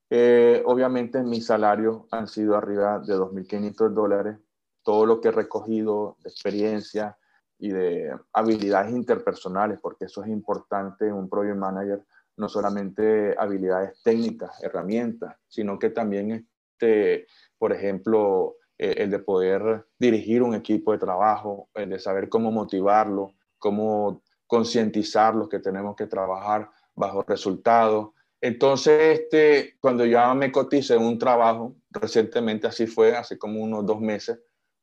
Eh, 0.08 0.62
obviamente 0.64 1.20
mis 1.22 1.46
salarios 1.46 2.04
han 2.12 2.28
sido 2.28 2.56
arriba 2.56 3.00
de 3.00 3.14
2.500 3.14 3.90
dólares. 3.90 4.38
Todo 4.84 5.04
lo 5.04 5.20
que 5.20 5.28
he 5.28 5.32
recogido 5.32 6.16
de 6.22 6.30
experiencia 6.30 7.18
y 7.58 7.70
de 7.70 8.16
habilidades 8.32 8.92
interpersonales, 8.92 9.80
porque 9.80 10.04
eso 10.04 10.22
es 10.22 10.28
importante 10.28 11.08
en 11.08 11.14
un 11.14 11.28
project 11.28 11.56
manager, 11.56 12.04
no 12.36 12.48
solamente 12.48 13.34
habilidades 13.36 14.00
técnicas, 14.04 14.62
herramientas, 14.62 15.34
sino 15.48 15.78
que 15.78 15.90
también, 15.90 16.46
este, 16.72 17.26
por 17.58 17.72
ejemplo, 17.72 18.56
eh, 18.78 18.94
el 18.98 19.10
de 19.10 19.18
poder 19.18 19.86
dirigir 19.98 20.42
un 20.42 20.54
equipo 20.54 20.92
de 20.92 20.98
trabajo, 20.98 21.70
el 21.74 21.90
de 21.90 21.98
saber 21.98 22.28
cómo 22.28 22.52
motivarlo, 22.52 23.34
cómo 23.58 24.22
concientizarlos 24.46 25.48
que 25.48 25.58
tenemos 25.58 25.96
que 25.96 26.06
trabajar 26.06 26.70
bajo 26.94 27.22
resultados, 27.22 28.10
entonces, 28.40 29.20
este, 29.20 29.76
cuando 29.80 30.04
ya 30.04 30.32
me 30.34 30.52
cotice 30.52 30.96
un 30.96 31.18
trabajo, 31.18 31.74
recientemente 31.90 32.66
así 32.66 32.86
fue, 32.86 33.16
hace 33.16 33.38
como 33.38 33.60
unos 33.60 33.86
dos 33.86 34.00
meses, 34.00 34.38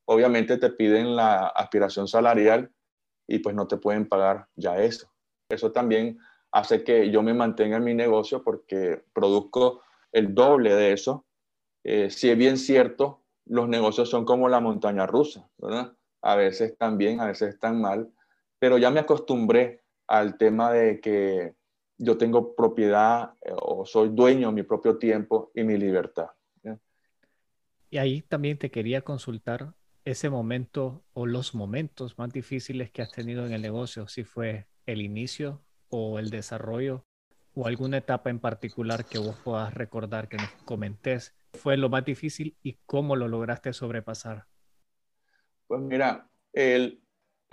obviamente 0.05 0.58
te 0.58 0.70
piden 0.72 1.15
la 1.15 1.48
aspiración 1.48 2.08
salarial 2.08 2.72
y 3.27 3.39
pues 3.39 3.55
no 3.55 3.67
te 3.67 3.77
pueden 3.77 4.08
pagar 4.08 4.48
ya 4.55 4.82
eso. 4.82 5.12
Eso 5.50 5.72
también 5.72 6.20
hace 6.51 6.84
que 6.84 7.10
yo 7.12 7.22
me 7.22 7.34
mantenga 7.34 7.77
en 7.77 7.84
mi 7.84 7.93
negocio 7.93 8.43
porque 8.43 9.03
produzco 9.13 9.82
el 10.12 10.34
doble 10.34 10.75
de 10.75 10.93
eso. 10.93 11.25
Eh, 11.84 12.10
si 12.10 12.29
es 12.29 12.38
bien 12.38 12.58
cierto, 12.58 13.22
los 13.46 13.70
negocios 13.70 14.10
son 14.10 14.25
como 14.25 14.50
la 14.50 14.60
montaña 14.60 15.05
rusa. 15.05 15.48
A 16.22 16.36
veces 16.36 16.72
están 16.72 16.98
bien, 16.98 17.20
a 17.20 17.27
veces 17.27 17.53
están 17.53 17.79
mal, 17.79 18.12
pero 18.63 18.77
ya 18.77 18.89
me 18.91 19.01
acostumbré 19.01 19.82
al 20.08 20.38
tema 20.38 20.72
de 20.72 21.01
que 21.01 21.53
yo 21.98 22.17
tengo 22.17 22.55
propiedad 22.55 23.34
eh, 23.41 23.51
o 23.53 23.86
soy 23.86 24.08
dueño 24.08 24.48
de 24.48 24.53
mi 24.53 24.63
propio 24.63 24.98
tiempo 24.98 25.51
y 25.53 25.65
mi 25.65 25.75
libertad. 25.75 26.27
Y 27.89 27.98
ahí 27.98 28.22
también 28.22 28.58
te 28.58 28.72
quería 28.72 29.01
consultar 29.01 29.74
ese 30.05 30.29
momento 30.29 31.03
o 31.12 31.25
los 31.25 31.53
momentos 31.53 32.17
más 32.17 32.32
difíciles 32.32 32.89
que 32.89 33.01
has 33.01 33.12
tenido 33.12 33.46
en 33.46 33.51
el 33.51 33.62
negocio, 33.62 34.08
si 34.08 34.24
fue 34.24 34.65
el 34.86 35.01
inicio 35.01 35.60
o 35.89 36.17
el 36.17 36.29
desarrollo 36.29 37.03
o 37.55 37.67
alguna 37.67 37.98
etapa 37.98 38.29
en 38.29 38.39
particular 38.39 39.03
que 39.03 39.17
vos 39.17 39.36
puedas 39.43 39.74
recordar 39.74 40.29
que 40.29 40.38
nos 40.38 40.53
comentes 40.63 41.36
fue 41.51 41.75
lo 41.75 41.89
más 41.89 42.05
difícil 42.05 42.55
y 42.63 42.77
cómo 42.86 43.17
lo 43.17 43.27
lograste 43.27 43.74
sobrepasar. 43.74 44.46
Pues 45.67 45.82
mira, 45.82 46.29
el, 46.53 47.03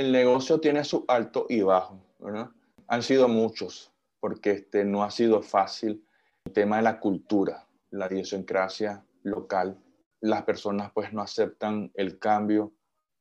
el 0.01 0.13
negocio 0.13 0.59
tiene 0.61 0.83
su 0.83 1.05
alto 1.09 1.45
y 1.51 1.61
bajo, 1.61 2.01
¿verdad? 2.19 2.49
Han 2.89 3.03
sido 3.03 3.29
muchos, 3.29 3.93
porque 4.19 4.53
este, 4.53 4.83
no 4.83 5.05
ha 5.05 5.11
sido 5.11 5.43
fácil 5.43 6.03
el 6.47 6.53
tema 6.55 6.79
de 6.79 6.85
la 6.85 6.99
cultura, 6.99 7.67
la 7.91 8.07
idiosincrasia 8.11 9.05
local. 9.25 9.79
Las 10.23 10.45
personas 10.45 10.91
pues 10.95 11.13
no 11.13 11.21
aceptan 11.21 11.91
el 11.93 12.19
cambio 12.19 12.73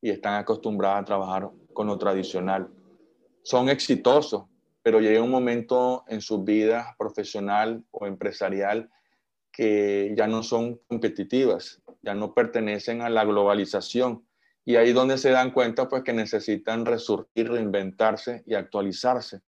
y 0.02 0.10
están 0.10 0.36
acostumbradas 0.36 1.02
a 1.02 1.06
trabajar 1.06 1.50
con 1.74 1.88
lo 1.88 1.98
tradicional. 1.98 2.70
Son 3.44 3.68
exitosos, 3.68 4.46
pero 4.82 5.02
llega 5.02 5.22
un 5.22 5.32
momento 5.32 6.06
en 6.08 6.22
su 6.22 6.46
vida 6.46 6.96
profesional 6.98 7.84
o 7.92 8.08
empresarial 8.08 8.90
que 9.52 10.14
ya 10.16 10.28
no 10.28 10.44
son 10.44 10.80
competitivas, 10.88 11.82
ya 12.02 12.16
no 12.16 12.34
pertenecen 12.34 13.02
a 13.02 13.10
la 13.10 13.26
globalización. 13.26 14.24
Y 14.70 14.76
ahí 14.76 14.94
donde 14.94 15.18
se 15.18 15.32
dan 15.32 15.50
cuenta 15.50 15.90
pues 15.90 16.04
que 16.04 16.14
necesitan 16.14 16.86
resurgir, 16.86 17.50
reinventarse 17.50 18.44
y 18.46 18.54
actualizarse. 18.54 19.42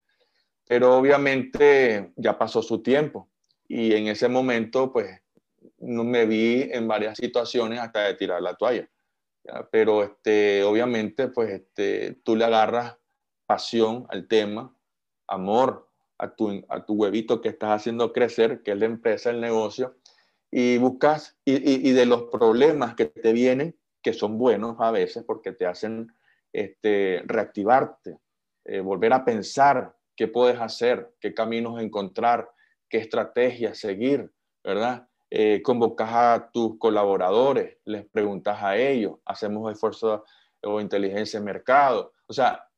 Pero 0.66 0.98
obviamente 0.98 2.12
ya 2.16 2.36
pasó 2.36 2.60
su 2.60 2.82
tiempo 2.82 3.30
y 3.68 3.94
en 3.94 4.08
ese 4.08 4.26
momento 4.26 4.92
pues 4.92 5.22
no 5.78 6.02
me 6.02 6.26
vi 6.26 6.62
en 6.72 6.88
varias 6.88 7.18
situaciones 7.18 7.78
hasta 7.78 8.00
de 8.00 8.14
tirar 8.14 8.42
la 8.42 8.56
toalla. 8.56 8.90
Pero 9.70 10.02
este, 10.02 10.64
obviamente 10.64 11.28
pues 11.28 11.50
este, 11.50 12.18
tú 12.24 12.34
le 12.34 12.44
agarras 12.44 12.96
pasión 13.46 14.06
al 14.08 14.26
tema, 14.26 14.76
amor 15.28 15.88
a 16.18 16.34
tu, 16.34 16.64
a 16.68 16.84
tu 16.84 16.94
huevito 16.94 17.40
que 17.40 17.50
estás 17.50 17.70
haciendo 17.70 18.12
crecer, 18.12 18.64
que 18.64 18.72
es 18.72 18.76
la 18.76 18.86
empresa, 18.86 19.30
el 19.30 19.40
negocio, 19.40 19.94
y 20.50 20.78
buscas, 20.78 21.38
y, 21.44 21.88
y, 21.88 21.92
de 21.92 22.06
los 22.06 22.24
problemas 22.24 22.96
que 22.96 23.04
te 23.04 23.32
vienen, 23.32 23.76
que 24.02 24.12
son 24.12 24.38
buenos 24.38 24.76
a 24.80 24.90
veces 24.90 25.24
porque 25.26 25.52
te 25.52 25.66
hacen 25.66 26.12
este, 26.52 27.22
reactivarte, 27.24 28.18
eh, 28.64 28.80
volver 28.80 29.12
a 29.12 29.24
pensar 29.24 29.94
qué 30.16 30.28
puedes 30.28 30.60
hacer, 30.60 31.14
qué 31.20 31.32
caminos 31.34 31.80
encontrar, 31.80 32.50
qué 32.88 32.98
estrategias 32.98 33.78
seguir, 33.78 34.30
¿verdad? 34.62 35.08
Eh, 35.30 35.62
convocas 35.62 36.10
a 36.12 36.50
tus 36.52 36.78
colaboradores, 36.78 37.78
les 37.84 38.04
preguntas 38.06 38.62
a 38.62 38.76
ellos, 38.76 39.18
hacemos 39.24 39.72
esfuerzo 39.72 40.24
o 40.62 40.80
inteligencia 40.80 41.40
de 41.40 41.46
mercado. 41.46 42.12
O 42.26 42.32
sea, 42.32 42.68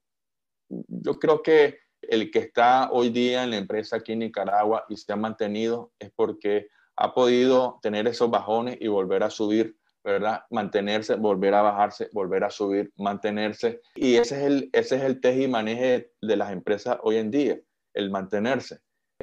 yo 0.68 1.18
creo 1.18 1.42
que 1.42 1.78
el 2.00 2.30
que 2.30 2.38
está 2.38 2.90
hoy 2.92 3.10
día 3.10 3.42
en 3.42 3.50
la 3.50 3.56
empresa 3.56 3.96
aquí 3.96 4.12
en 4.12 4.20
Nicaragua 4.20 4.84
y 4.88 4.96
se 4.96 5.12
ha 5.12 5.16
mantenido 5.16 5.92
es 5.98 6.12
porque 6.14 6.68
ha 6.96 7.12
podido 7.12 7.80
tener 7.82 8.06
esos 8.06 8.30
bajones 8.30 8.78
y 8.80 8.86
volver 8.86 9.22
a 9.24 9.30
subir 9.30 9.76
¿verdad? 10.04 10.44
Mantenerse, 10.50 11.14
volver 11.14 11.54
a 11.54 11.62
bajarse, 11.62 12.10
volver 12.12 12.44
a 12.44 12.50
subir, 12.50 12.92
mantenerse. 12.96 13.80
Y 13.94 14.16
ese 14.16 14.36
es 14.36 14.42
el, 14.42 14.70
ese 14.72 14.96
es 14.96 15.02
el 15.02 15.20
y 15.24 15.48
maneje 15.48 16.12
de 16.20 16.36
las 16.36 16.52
empresas 16.52 16.98
hoy 17.02 17.16
en 17.16 17.30
día, 17.30 17.58
el 17.94 18.10
mantenerse. 18.10 18.80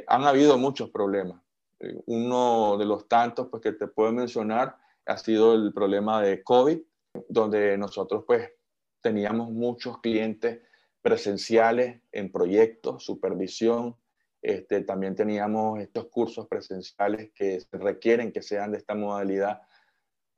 Han 0.07 0.23
habido 0.23 0.57
muchos 0.57 0.89
problemas. 0.89 1.41
Uno 2.07 2.77
de 2.77 2.85
los 2.85 3.07
tantos 3.07 3.47
pues, 3.49 3.61
que 3.61 3.73
te 3.73 3.87
puedo 3.87 4.11
mencionar 4.11 4.75
ha 5.05 5.17
sido 5.17 5.53
el 5.53 5.71
problema 5.71 6.21
de 6.21 6.43
COVID, 6.43 6.79
donde 7.29 7.77
nosotros 7.77 8.23
pues 8.25 8.49
teníamos 9.01 9.51
muchos 9.51 9.99
clientes 9.99 10.61
presenciales 11.01 12.01
en 12.11 12.31
proyectos, 12.31 13.03
supervisión. 13.03 13.95
Este, 14.41 14.81
también 14.81 15.15
teníamos 15.15 15.79
estos 15.79 16.07
cursos 16.07 16.47
presenciales 16.47 17.31
que 17.35 17.59
requieren 17.71 18.31
que 18.31 18.41
sean 18.41 18.71
de 18.71 18.79
esta 18.79 18.95
modalidad 18.95 19.61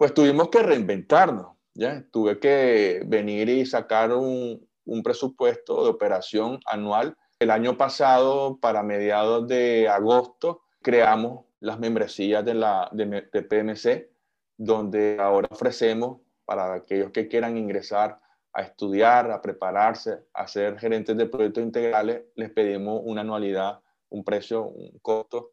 pues 0.03 0.13
tuvimos 0.13 0.50
que 0.50 0.62
reinventarnos, 0.62 1.55
¿ya? 1.74 2.03
Tuve 2.12 2.38
que 2.38 3.03
venir 3.05 3.48
y 3.48 3.65
sacar 3.65 4.12
un, 4.12 4.67
presupuesto 5.01 5.81
de 5.86 5.91
operación 5.91 6.60
anual. 6.65 7.15
El 7.39 7.50
año 7.51 7.77
pasado, 7.77 8.60
para 8.60 8.83
mediados 8.83 9.48
de 9.48 9.88
agosto, 9.88 10.63
creamos 10.81 11.45
las 11.62 11.79
membresías 11.79 12.43
de, 12.43 12.53
la, 12.53 12.89
de, 12.91 13.43
PMC, 13.43 14.12
donde 14.57 15.15
ahora 15.22 15.48
ofrecemos 15.50 16.19
para 16.43 16.74
aquellos 16.74 17.12
que 17.12 17.29
quieran 17.29 17.55
ingresar 17.55 18.19
a 18.51 18.62
estudiar, 18.62 19.31
a 19.31 19.41
prepararse, 19.41 20.19
a 20.33 20.48
ser 20.48 20.77
gerentes 20.79 21.15
de 21.15 21.27
proyectos 21.27 21.63
integrales, 21.63 22.24
les 22.36 22.50
pedimos 22.50 23.00
una 23.05 23.22
anualidad, 23.22 23.79
un 24.10 24.25
precio, 24.25 24.65
un 24.65 25.00
costo. 25.00 25.51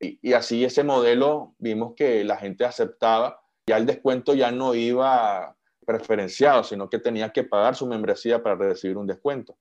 Y, 0.00 0.18
y 0.22 0.32
así 0.32 0.64
ese 0.64 0.84
modelo 0.84 1.54
vimos 1.58 1.92
que 1.94 2.24
la 2.24 2.38
gente 2.38 2.64
aceptaba 2.64 3.39
ya 3.70 3.76
el 3.76 3.86
descuento 3.86 4.34
ya 4.34 4.50
no 4.50 4.74
iba 4.74 5.56
preferenciado, 5.86 6.64
sino 6.64 6.90
que 6.90 6.98
tenía 6.98 7.30
que 7.30 7.44
pagar 7.44 7.76
su 7.76 7.86
membresía 7.86 8.42
para 8.42 8.56
recibir 8.56 8.96
un 8.96 9.06
descuento. 9.06 9.56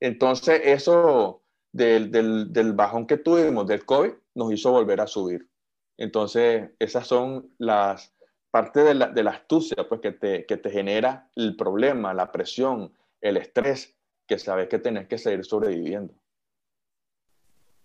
Entonces, 0.00 0.60
eso 0.64 1.42
del, 1.72 2.10
del, 2.10 2.72
bajón 2.74 3.06
que 3.06 3.16
tuvimos 3.16 3.66
del 3.66 3.86
COVID 3.86 4.12
nos 4.34 4.52
hizo 4.52 4.70
volver 4.70 5.00
a 5.00 5.06
subir. 5.06 5.48
Entonces, 5.96 6.70
esas 6.78 7.06
son 7.06 7.54
las, 7.56 8.14
parte 8.50 8.80
de 8.80 8.92
la, 8.92 9.08
de 9.08 9.22
la 9.22 9.30
astucia 9.30 9.88
pues, 9.88 10.02
que, 10.02 10.12
te, 10.12 10.44
que 10.44 10.58
te 10.58 10.70
genera 10.70 11.30
el 11.34 11.56
problema, 11.56 12.12
la 12.12 12.30
presión, 12.30 12.92
el 13.22 13.38
estrés, 13.38 13.96
que 14.26 14.38
sabes 14.38 14.68
que 14.68 14.78
tenés 14.78 15.08
que 15.08 15.16
seguir 15.16 15.42
sobreviviendo. 15.42 16.12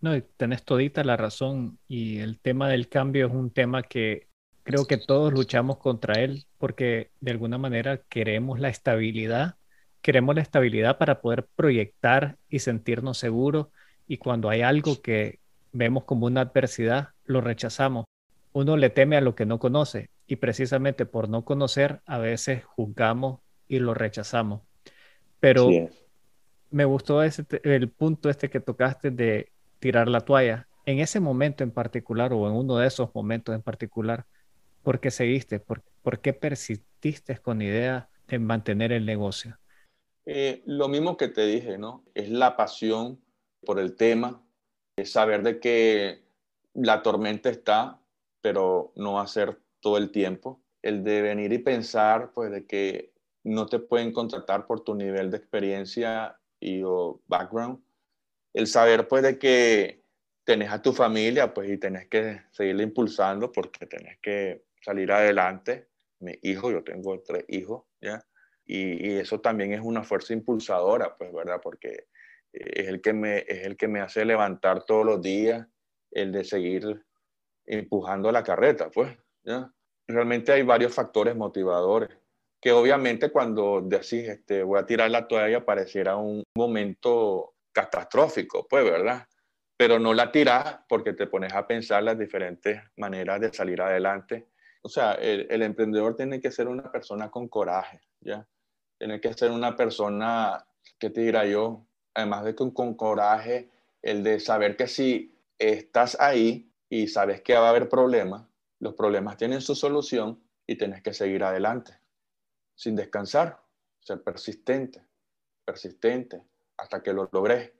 No, 0.02 0.22
tenés 0.36 0.66
todita 0.66 1.06
la 1.06 1.16
razón 1.16 1.80
y 1.88 2.20
el 2.20 2.38
tema 2.42 2.68
del 2.68 2.90
cambio 2.90 3.28
es 3.28 3.34
un 3.34 3.50
tema 3.50 3.84
que 3.84 4.33
creo 4.64 4.88
que 4.88 4.98
todos 4.98 5.34
luchamos 5.34 5.78
contra 5.78 6.22
él 6.22 6.46
porque 6.58 7.12
de 7.22 7.32
alguna 7.32 7.58
manera 7.58 7.98
queremos 8.10 8.60
la 8.60 8.70
estabilidad, 8.70 9.56
queremos 10.02 10.36
la 10.36 10.42
estabilidad 10.42 10.98
para 10.98 11.22
poder 11.22 11.48
proyectar 11.56 12.38
y 12.50 12.60
sentirnos 12.60 13.18
seguros 13.18 13.68
y 14.08 14.18
cuando 14.18 14.50
hay 14.50 14.62
algo 14.62 15.02
que 15.02 15.40
vemos 15.72 16.06
como 16.06 16.26
una 16.26 16.42
adversidad, 16.42 17.10
lo 17.26 17.42
rechazamos. 17.42 18.06
Uno 18.54 18.78
le 18.78 18.90
teme 18.90 19.18
a 19.18 19.22
lo 19.22 19.36
que 19.36 19.46
no 19.46 19.60
conoce 19.60 20.10
y 20.28 20.38
precisamente 20.38 21.06
por 21.06 21.30
no 21.30 21.44
conocer 21.44 22.02
a 22.06 22.18
veces 22.18 22.64
juzgamos 22.64 23.40
y 23.68 23.80
lo 23.80 23.94
rechazamos. 23.94 24.62
Pero 25.40 25.70
me 26.70 26.86
gustó 26.86 27.24
ese, 27.24 27.46
el 27.64 27.90
punto 27.90 28.30
este 28.30 28.50
que 28.50 28.60
tocaste 28.60 29.12
de 29.12 29.52
tirar 29.80 30.08
la 30.08 30.22
toalla. 30.22 30.68
En 30.86 31.00
ese 31.00 31.20
momento 31.20 31.64
en 31.64 31.72
particular 31.72 32.34
o 32.34 32.48
en 32.48 32.54
uno 32.54 32.78
de 32.78 32.88
esos 32.88 33.14
momentos 33.14 33.56
en 33.56 33.62
particular, 33.62 34.26
¿por 34.84 35.00
qué 35.00 35.10
seguiste? 35.10 35.60
¿Por, 35.60 35.82
qué 36.22 36.34
persististe 36.34 37.38
con 37.38 37.62
idea 37.62 38.10
de 38.28 38.40
mantener 38.40 38.92
el 38.92 39.06
negocio? 39.06 39.58
Eh, 40.26 40.62
lo 40.66 40.88
mismo 40.88 41.18
que 41.18 41.30
te 41.30 41.46
dije, 41.46 41.78
¿no? 41.78 42.06
Es 42.14 42.30
la 42.30 42.56
pasión 42.56 43.20
por 43.66 43.80
el 43.80 43.96
tema, 43.96 44.44
es 44.98 45.12
saber 45.12 45.42
de 45.44 45.60
que 45.60 46.24
la 46.74 47.02
tormenta 47.02 47.50
está, 47.50 48.00
pero 48.42 48.94
no 48.96 49.14
va 49.14 49.24
a 49.24 49.28
ser 49.28 49.60
todo 49.80 49.98
el 49.98 50.12
tiempo. 50.12 50.62
El 50.82 51.04
de 51.04 51.22
venir 51.22 51.52
y 51.54 51.60
pensar, 51.60 52.32
pues, 52.34 52.52
de 52.52 52.66
que 52.66 53.14
no 53.44 53.66
te 53.66 53.80
pueden 53.80 54.12
contratar 54.12 54.66
por 54.66 54.82
tu 54.82 54.96
nivel 54.96 55.32
de 55.32 55.38
experiencia 55.38 56.38
y 56.60 56.82
o 56.84 57.22
background. 57.28 57.84
El 58.54 58.68
saber 58.68 59.08
pues 59.08 59.24
de 59.24 59.38
que 59.38 60.04
tenés 60.44 60.72
a 60.72 60.82
tu 60.82 60.94
familia 60.94 61.54
pues 61.54 61.70
y 61.70 61.78
tenés 61.78 62.08
que 62.08 62.42
seguirle 62.52 62.84
impulsando 62.84 63.52
porque 63.52 63.86
tenés 63.86 64.18
que 64.20 64.64
salir 64.84 65.12
adelante. 65.12 65.90
Mi 66.20 66.38
hijo, 66.44 66.72
yo 66.72 66.84
tengo 66.84 67.22
tres 67.22 67.46
hijos, 67.48 67.86
¿ya? 68.02 68.24
Y, 68.66 69.08
y 69.08 69.18
eso 69.18 69.42
también 69.42 69.74
es 69.74 69.82
una 69.82 70.04
fuerza 70.04 70.34
impulsadora, 70.34 71.16
pues, 71.18 71.34
¿verdad? 71.34 71.60
Porque 71.62 72.08
es 72.52 72.88
el, 72.88 73.02
que 73.02 73.14
me, 73.14 73.40
es 73.40 73.66
el 73.66 73.76
que 73.76 73.88
me 73.88 74.00
hace 74.00 74.24
levantar 74.26 74.86
todos 74.86 75.06
los 75.06 75.22
días, 75.22 75.68
el 76.12 76.32
de 76.32 76.44
seguir 76.44 77.04
empujando 77.66 78.32
la 78.32 78.44
carreta, 78.44 78.90
pues, 78.90 79.18
¿ya? 79.44 79.72
Realmente 80.08 80.52
hay 80.52 80.64
varios 80.64 80.94
factores 80.94 81.36
motivadores 81.36 82.10
que 82.64 82.72
obviamente 82.72 83.30
cuando 83.30 83.82
decís, 83.82 84.30
este, 84.30 84.64
voy 84.64 84.80
a 84.80 84.86
tirar 84.86 85.12
la 85.12 85.28
toalla, 85.28 85.66
pareciera 85.66 86.16
un 86.16 86.44
momento 86.56 87.56
catastrófico, 87.74 88.66
pues, 88.70 88.86
¿verdad? 88.86 89.28
Pero 89.76 90.00
no 90.00 90.14
la 90.14 90.32
tiras 90.32 90.80
porque 90.88 91.12
te 91.12 91.28
pones 91.28 91.54
a 91.54 91.68
pensar 91.68 92.04
las 92.04 92.18
diferentes 92.18 92.82
maneras 92.96 93.42
de 93.42 93.52
salir 93.52 93.82
adelante. 93.82 94.48
O 94.84 94.90
sea, 94.90 95.14
el, 95.14 95.62
emprendedor 95.62 96.16
tiene 96.16 96.40
que 96.40 96.52
ser 96.52 96.68
una 96.68 96.92
persona 96.92 97.32
con 97.32 97.48
coraje, 97.48 98.02
¿ya? 98.20 98.48
Tiene 98.98 99.20
que 99.20 99.34
ser 99.34 99.52
una 99.52 99.76
persona, 99.76 100.66
¿qué 101.00 101.10
te 101.10 101.22
dirá 101.22 101.46
yo? 101.46 101.86
Además 102.14 102.44
de 102.44 102.54
con, 102.54 102.72
con 102.72 102.94
coraje, 102.94 103.70
el 104.02 104.24
de 104.24 104.40
saber 104.40 104.76
que 104.76 104.88
si 104.88 105.36
estás 105.58 106.20
ahí 106.20 106.70
y 106.90 107.08
sabes 107.08 107.42
que 107.42 107.56
va 107.56 107.68
a 107.68 107.70
haber 107.70 107.90
problemas, 107.90 108.46
los 108.80 108.94
problemas 108.94 109.38
tienen 109.38 109.62
su 109.62 109.74
solución 109.74 110.44
y 110.68 110.76
tienes 110.76 111.02
que 111.02 111.14
seguir 111.14 111.44
adelante 111.44 112.04
sin 112.76 112.96
descansar, 112.96 113.62
ser 114.02 114.22
persistente, 114.24 115.02
persistente, 115.66 116.44
hasta 116.78 117.02
que 117.02 117.14
lo 117.14 117.30
logré. 117.32 117.74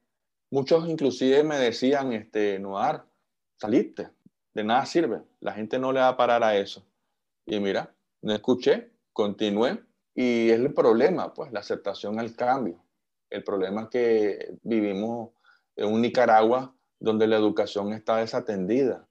Muchos 0.52 0.88
inclusive 0.88 1.44
me 1.44 1.58
decían, 1.58 2.14
este, 2.14 2.60
Noar, 2.60 3.06
saliste, 3.58 4.10
de 4.54 4.64
nada 4.64 4.86
sirve, 4.86 5.24
la 5.40 5.54
gente 5.54 5.80
no 5.80 5.92
le 5.92 6.00
va 6.00 6.10
a 6.10 6.18
parar 6.18 6.44
a 6.44 6.56
eso. 6.56 6.86
Y 7.46 7.60
mira, 7.60 7.94
no 8.22 8.34
escuché, 8.34 8.92
continué, 9.12 9.84
y 10.16 10.50
es 10.50 10.60
el 10.60 10.74
problema, 10.74 11.34
pues, 11.34 11.52
la 11.52 11.60
aceptación 11.60 12.20
al 12.20 12.36
cambio. 12.36 12.84
El 13.30 13.44
problema 13.44 13.90
que 13.90 14.58
vivimos 14.62 15.32
en 15.76 15.92
un 15.92 16.02
Nicaragua 16.02 16.76
donde 17.00 17.28
la 17.28 17.36
educación 17.36 17.94
está 17.94 18.18
desatendida. 18.18 19.08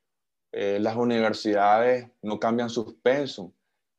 Eh, 0.52 0.78
las 0.80 0.96
universidades 0.96 2.08
no 2.22 2.38
cambian 2.38 2.70
sus 2.70 2.94
pensum. 2.94 3.52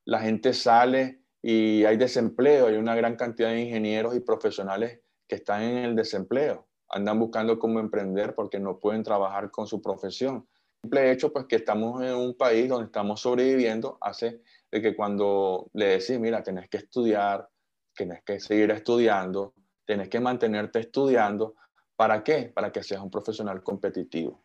La 0.05 0.19
gente 0.19 0.53
sale 0.53 1.21
y 1.41 1.83
hay 1.83 1.97
desempleo, 1.97 2.67
hay 2.67 2.75
una 2.75 2.95
gran 2.95 3.15
cantidad 3.15 3.49
de 3.49 3.61
ingenieros 3.61 4.15
y 4.15 4.21
profesionales 4.21 5.01
que 5.27 5.35
están 5.35 5.61
en 5.61 5.77
el 5.79 5.95
desempleo, 5.95 6.67
andan 6.89 7.19
buscando 7.19 7.59
cómo 7.59 7.79
emprender 7.79 8.33
porque 8.33 8.59
no 8.59 8.79
pueden 8.79 9.03
trabajar 9.03 9.51
con 9.51 9.67
su 9.67 9.81
profesión. 9.81 10.47
Simple 10.83 11.11
hecho 11.11 11.31
pues 11.31 11.45
que 11.45 11.55
estamos 11.55 12.03
en 12.03 12.13
un 12.13 12.35
país 12.35 12.67
donde 12.67 12.87
estamos 12.87 13.21
sobreviviendo 13.21 13.97
hace 14.01 14.41
de 14.69 14.81
que 14.81 14.93
cuando 14.93 15.69
le 15.73 15.97
decís, 15.97 16.19
mira, 16.19 16.43
tenés 16.43 16.67
que 16.67 16.75
estudiar, 16.75 17.47
tenés 17.95 18.21
que 18.25 18.41
seguir 18.41 18.69
estudiando, 18.71 19.53
tenés 19.85 20.09
que 20.09 20.19
mantenerte 20.19 20.79
estudiando, 20.79 21.55
¿para 21.95 22.21
qué? 22.21 22.51
Para 22.53 22.69
que 22.69 22.83
seas 22.83 23.01
un 23.01 23.09
profesional 23.09 23.63
competitivo. 23.63 24.43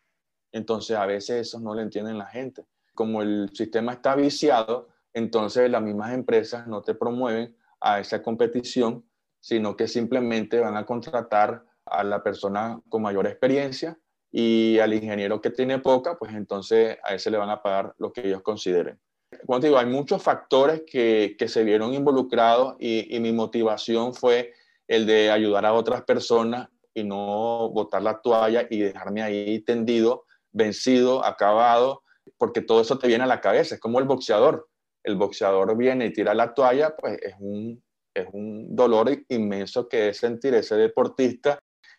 Entonces 0.52 0.96
a 0.96 1.06
veces 1.06 1.48
eso 1.48 1.58
no 1.58 1.74
lo 1.74 1.80
entienden 1.80 2.16
la 2.16 2.26
gente. 2.26 2.64
Como 2.94 3.20
el 3.20 3.50
sistema 3.52 3.94
está 3.94 4.14
viciado, 4.14 4.90
entonces 5.12 5.68
las 5.68 5.82
mismas 5.82 6.12
empresas 6.12 6.68
no 6.68 6.82
te 6.82 6.94
promueven 6.94 7.56
a 7.80 7.98
esa 7.98 8.22
competición, 8.22 9.04
sino 9.40 9.76
que 9.76 9.88
simplemente 9.88 10.60
van 10.60 10.76
a 10.76 10.86
contratar 10.86 11.64
a 11.84 12.04
la 12.04 12.22
persona 12.22 12.80
con 12.88 13.02
mayor 13.02 13.26
experiencia 13.26 13.98
y 14.30 14.78
al 14.78 14.94
ingeniero 14.94 15.40
que 15.40 15.50
tiene 15.50 15.78
poca, 15.78 16.18
pues 16.18 16.34
entonces 16.34 16.98
a 17.02 17.14
ese 17.14 17.30
le 17.30 17.38
van 17.38 17.50
a 17.50 17.62
pagar 17.62 17.94
lo 17.98 18.12
que 18.12 18.26
ellos 18.26 18.42
consideren. 18.42 18.98
Como 19.46 19.60
te 19.60 19.66
digo, 19.66 19.78
hay 19.78 19.86
muchos 19.86 20.22
factores 20.22 20.82
que, 20.86 21.36
se 21.46 21.64
vieron 21.64 21.94
involucrados 21.94 22.76
y, 22.78 23.14
y 23.14 23.20
mi 23.20 23.32
motivación 23.32 24.14
fue 24.14 24.52
el 24.86 25.06
de 25.06 25.30
ayudar 25.30 25.66
a 25.66 25.74
otras 25.74 26.02
personas 26.02 26.68
y 26.94 27.04
no 27.04 27.70
botar 27.70 28.02
la 28.02 28.20
toalla 28.20 28.66
y 28.68 28.78
dejarme 28.78 29.22
ahí 29.22 29.60
tendido, 29.60 30.24
vencido, 30.50 31.24
acabado, 31.24 32.02
porque 32.38 32.62
todo 32.62 32.80
eso 32.80 32.98
te 32.98 33.06
viene 33.06 33.24
a 33.24 33.28
la 33.28 33.40
cabeza. 33.40 33.74
Es 33.74 33.80
como 33.80 33.98
el 33.98 34.06
boxeador 34.06 34.68
el 35.08 35.16
boxeador 35.16 35.76
viene 35.76 36.06
y 36.06 36.12
tira 36.12 36.34
la 36.34 36.54
toalla, 36.54 36.94
pues 36.96 37.18
es 37.22 37.34
un, 37.38 37.82
es 38.14 38.26
un 38.32 38.74
dolor 38.74 39.10
inmenso 39.28 39.88
que 39.88 40.10
es 40.10 40.18
sentir 40.18 40.54
ese 40.54 40.76
deportista, 40.76 41.58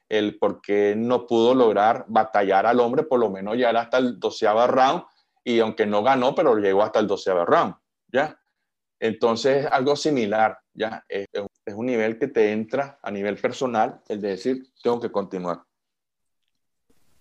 el 0.09 0.37
por 0.37 0.61
qué 0.61 0.95
no 0.97 1.27
pudo 1.27 1.53
lograr 1.53 2.05
batallar 2.07 2.65
al 2.65 2.79
hombre, 2.79 3.03
por 3.03 3.19
lo 3.19 3.29
menos 3.29 3.55
llegar 3.55 3.77
hasta 3.77 3.97
el 3.97 4.19
doceavo 4.19 4.67
round, 4.67 5.03
y 5.43 5.59
aunque 5.59 5.85
no 5.85 6.03
ganó, 6.03 6.35
pero 6.35 6.55
llegó 6.57 6.83
hasta 6.83 6.99
el 6.99 7.07
doceavo 7.07 7.45
round, 7.45 7.75
¿ya? 8.11 8.37
Entonces, 8.99 9.65
algo 9.71 9.95
similar, 9.95 10.59
¿ya? 10.73 11.05
Es, 11.07 11.27
es 11.31 11.73
un 11.73 11.85
nivel 11.85 12.19
que 12.19 12.27
te 12.27 12.51
entra 12.51 12.99
a 13.01 13.11
nivel 13.11 13.37
personal, 13.37 14.01
el 14.09 14.19
de 14.19 14.29
decir, 14.29 14.67
tengo 14.83 14.99
que 14.99 15.11
continuar. 15.11 15.61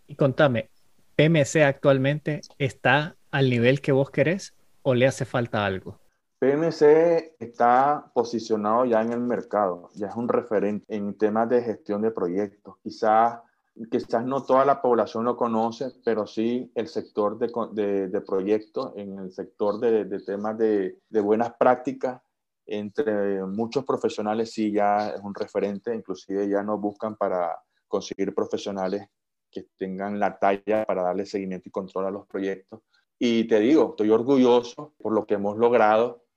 Y 0.06 0.16
contame, 0.16 0.70
¿PMC 1.14 1.62
actualmente 1.64 2.40
está 2.58 3.16
al 3.30 3.50
nivel 3.50 3.80
que 3.80 3.92
vos 3.92 4.10
querés? 4.10 4.54
o 4.88 4.94
le 4.94 5.06
hace 5.06 5.26
falta 5.26 5.66
algo? 5.66 6.00
PMC 6.38 7.34
está 7.40 8.12
posicionado 8.14 8.84
ya 8.84 9.02
en 9.02 9.12
el 9.12 9.20
mercado, 9.20 9.90
ya 9.94 10.06
es 10.06 10.14
un 10.14 10.28
referente 10.28 10.84
en 10.94 11.18
temas 11.18 11.48
de 11.48 11.62
gestión 11.62 12.00
de 12.02 12.12
proyectos. 12.12 12.76
Quizás, 12.80 13.40
quizás 13.90 14.24
no 14.24 14.44
toda 14.44 14.64
la 14.64 14.80
población 14.80 15.24
lo 15.24 15.36
conoce, 15.36 15.90
pero 16.04 16.28
sí 16.28 16.70
el 16.76 16.86
sector 16.86 17.38
de, 17.38 18.08
de, 18.08 18.20
proyectos, 18.20 18.92
en 18.94 19.18
el 19.18 19.32
sector 19.32 19.80
de, 19.80 20.04
de 20.04 20.20
temas 20.20 20.56
de, 20.56 20.98
de, 21.08 21.20
buenas 21.20 21.54
prácticas, 21.58 22.22
entre 22.66 23.44
muchos 23.44 23.84
profesionales 23.84 24.52
sí 24.52 24.70
ya 24.70 25.10
es 25.10 25.20
un 25.20 25.34
referente, 25.34 25.92
inclusive 25.92 26.48
ya 26.48 26.62
nos 26.62 26.80
buscan 26.80 27.16
para 27.16 27.58
conseguir 27.88 28.32
profesionales 28.32 29.08
que 29.50 29.66
tengan 29.76 30.20
la 30.20 30.38
talla 30.38 30.84
para 30.84 31.02
darle 31.02 31.26
seguimiento 31.26 31.68
y 31.68 31.72
control 31.72 32.06
a 32.06 32.10
los 32.10 32.26
proyectos. 32.28 32.80
Y 33.18 33.48
te 33.48 33.58
digo, 33.58 33.90
estoy 33.90 34.10
orgulloso 34.10 34.94
por 34.98 35.12
lo 35.12 35.26
que 35.26 35.34
hemos 35.34 35.56
logrado, 35.56 36.27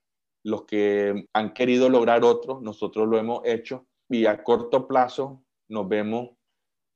los 0.44 0.64
que 0.64 1.26
han 1.32 1.52
querido 1.52 1.88
lograr 1.88 2.24
otros, 2.24 2.62
nosotros 2.62 3.08
lo 3.08 3.18
hemos 3.18 3.42
hecho. 3.44 3.86
Y 4.08 4.26
a 4.26 4.42
corto 4.42 4.86
plazo 4.86 5.42
nos 5.68 5.88
vemos 5.88 6.30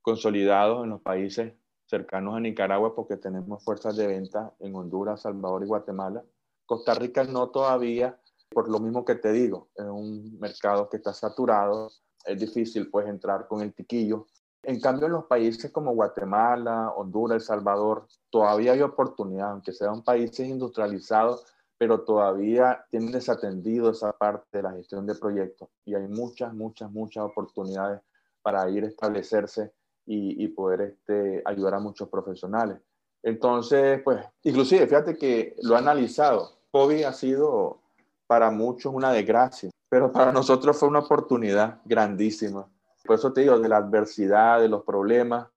consolidados 0.02 0.84
en 0.84 0.90
los 0.90 1.00
países 1.00 1.54
cercanos 1.86 2.36
a 2.36 2.40
Nicaragua 2.40 2.94
porque 2.94 3.16
tenemos 3.16 3.64
fuerzas 3.64 3.96
de 3.96 4.06
venta 4.06 4.54
en 4.58 4.74
Honduras, 4.74 5.22
Salvador 5.22 5.62
y 5.62 5.66
Guatemala. 5.66 6.24
Costa 6.66 6.94
Rica 6.94 7.24
no 7.24 7.50
todavía, 7.50 8.20
por 8.50 8.68
lo 8.68 8.80
mismo 8.80 9.04
que 9.04 9.14
te 9.14 9.32
digo, 9.32 9.68
es 9.76 9.84
un 9.84 10.38
mercado 10.40 10.88
que 10.88 10.96
está 10.96 11.12
saturado, 11.12 11.90
es 12.24 12.40
difícil 12.40 12.90
pues 12.90 13.06
entrar 13.06 13.46
con 13.46 13.62
el 13.62 13.72
tiquillo, 13.72 14.26
en 14.66 14.80
cambio, 14.80 15.06
en 15.06 15.12
los 15.12 15.26
países 15.26 15.70
como 15.70 15.94
Guatemala, 15.94 16.92
Honduras, 16.96 17.36
El 17.36 17.40
Salvador, 17.42 18.08
todavía 18.30 18.72
hay 18.72 18.82
oportunidad, 18.82 19.52
aunque 19.52 19.72
sean 19.72 20.02
países 20.02 20.48
industrializados, 20.48 21.46
pero 21.78 22.02
todavía 22.02 22.84
tienen 22.90 23.12
desatendido 23.12 23.90
esa 23.90 24.12
parte 24.12 24.46
de 24.52 24.62
la 24.62 24.72
gestión 24.72 25.06
de 25.06 25.14
proyectos 25.14 25.68
y 25.84 25.94
hay 25.94 26.08
muchas, 26.08 26.54
muchas, 26.54 26.90
muchas 26.90 27.24
oportunidades 27.24 28.00
para 28.42 28.68
ir 28.70 28.84
a 28.84 28.88
establecerse 28.88 29.72
y, 30.08 30.46
poder 30.48 30.82
este, 30.82 31.42
ayudar 31.44 31.74
a 31.74 31.80
muchos 31.80 32.08
profesionales. 32.08 32.78
Entonces, 33.24 34.00
pues, 34.04 34.24
inclusive, 34.44 34.86
fíjate 34.86 35.16
que 35.16 35.56
lo 35.62 35.74
he 35.74 35.78
analizado. 35.78 36.60
COVID 36.70 37.02
ha 37.02 37.12
sido 37.12 37.80
para 38.28 38.52
muchos 38.52 38.94
una 38.94 39.10
desgracia, 39.10 39.70
pero 39.88 40.12
para 40.12 40.30
nosotros 40.30 40.76
fue 40.76 40.88
una 40.88 41.00
oportunidad 41.00 41.80
grandísima. 41.84 42.68
Por 43.04 43.16
eso 43.16 43.32
te 43.32 43.40
digo, 43.40 43.58
de 43.58 43.68
la 43.68 43.78
adversidad, 43.78 44.60
de 44.60 44.68
los 44.68 44.84
problemas, 44.84 45.48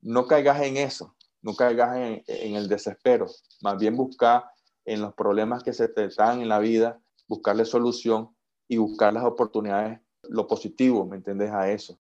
no 0.00 0.26
caigas 0.26 0.62
en 0.62 0.78
eso, 0.78 1.14
no 1.42 1.54
caigas 1.54 1.94
en, 1.98 2.22
en 2.26 2.54
el 2.54 2.68
desespero, 2.68 3.26
más 3.60 3.78
bien 3.78 3.94
busca 3.96 4.50
en 4.90 5.00
los 5.00 5.14
problemas 5.14 5.62
que 5.62 5.72
se 5.72 5.86
te 5.88 6.08
dan 6.08 6.40
en 6.40 6.48
la 6.48 6.58
vida, 6.58 7.00
buscarle 7.28 7.64
solución 7.64 8.34
y 8.66 8.76
buscar 8.76 9.12
las 9.12 9.24
oportunidades, 9.24 10.00
lo 10.28 10.48
positivo, 10.48 11.06
¿me 11.06 11.16
entiendes? 11.16 11.52
A 11.52 11.70
eso. 11.70 11.96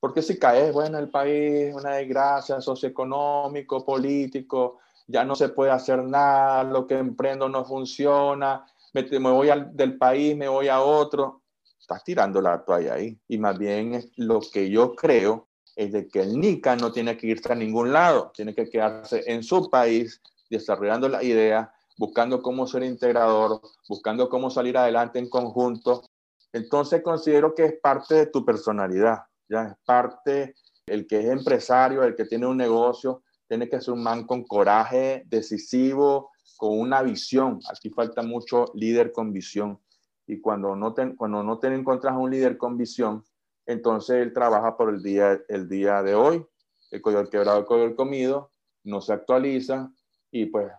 Porque 0.00 0.22
si 0.22 0.38
caes, 0.38 0.72
bueno, 0.72 0.98
el 0.98 1.10
país, 1.10 1.74
una 1.74 1.96
desgracia 1.96 2.62
socioeconómico, 2.62 3.84
político, 3.84 4.78
ya 5.06 5.22
no 5.22 5.36
se 5.36 5.50
puede 5.50 5.70
hacer 5.70 6.02
nada, 6.02 6.64
lo 6.64 6.86
que 6.86 6.96
emprendo 6.96 7.46
no 7.50 7.66
funciona, 7.66 8.64
me, 8.94 9.02
me 9.02 9.30
voy 9.30 9.50
del 9.72 9.98
país, 9.98 10.34
me 10.34 10.48
voy 10.48 10.68
a 10.68 10.80
otro, 10.80 11.42
estás 11.78 12.02
tirando 12.02 12.40
la 12.40 12.64
toalla 12.64 12.94
ahí. 12.94 13.20
Y 13.28 13.36
más 13.36 13.58
bien 13.58 14.10
lo 14.16 14.40
que 14.40 14.70
yo 14.70 14.94
creo 14.94 15.48
es 15.76 15.92
de 15.92 16.08
que 16.08 16.20
el 16.20 16.40
NICA 16.40 16.76
no 16.76 16.90
tiene 16.90 17.18
que 17.18 17.26
irse 17.26 17.52
a 17.52 17.56
ningún 17.56 17.92
lado, 17.92 18.32
tiene 18.34 18.54
que 18.54 18.70
quedarse 18.70 19.24
en 19.26 19.42
su 19.42 19.68
país 19.68 20.22
desarrollando 20.48 21.06
la 21.06 21.22
idea, 21.22 21.70
buscando 22.00 22.40
cómo 22.40 22.66
ser 22.66 22.82
integrador, 22.82 23.60
buscando 23.86 24.30
cómo 24.30 24.48
salir 24.48 24.78
adelante 24.78 25.18
en 25.18 25.28
conjunto. 25.28 26.02
Entonces 26.50 27.02
considero 27.02 27.54
que 27.54 27.66
es 27.66 27.74
parte 27.78 28.14
de 28.14 28.26
tu 28.26 28.42
personalidad 28.42 29.18
ya 29.50 29.64
es 29.64 29.74
parte, 29.84 30.54
el 30.86 31.06
que 31.06 31.18
es 31.18 31.26
empresario, 31.26 32.04
el 32.04 32.14
que 32.14 32.24
tiene 32.24 32.46
un 32.46 32.56
negocio, 32.56 33.22
tiene 33.48 33.68
que 33.68 33.80
ser 33.80 33.94
un 33.94 34.02
man 34.02 34.24
con 34.24 34.44
coraje, 34.44 35.24
decisivo, 35.26 36.30
con 36.56 36.78
una 36.78 37.02
visión. 37.02 37.58
Aquí 37.68 37.90
falta 37.90 38.22
mucho 38.22 38.66
líder 38.74 39.12
con 39.12 39.32
visión. 39.32 39.80
Y 40.26 40.40
cuando 40.40 40.76
no 40.76 40.94
te, 40.94 41.16
cuando 41.16 41.42
no 41.42 41.58
te 41.58 41.66
encuentras 41.66 42.16
un 42.16 42.30
líder 42.30 42.56
con 42.56 42.78
visión, 42.78 43.24
entonces 43.66 44.16
él 44.22 44.32
trabaja 44.32 44.76
por 44.76 44.90
el 44.90 45.02
día, 45.02 45.40
el 45.48 45.68
día 45.68 46.02
de 46.02 46.14
hoy, 46.14 46.46
el 46.92 47.02
código 47.02 47.28
quebrado, 47.28 47.58
el 47.58 47.64
código 47.66 47.96
comido, 47.96 48.52
no 48.84 49.00
se 49.00 49.12
actualiza 49.12 49.92
y 50.30 50.46
pues 50.46 50.70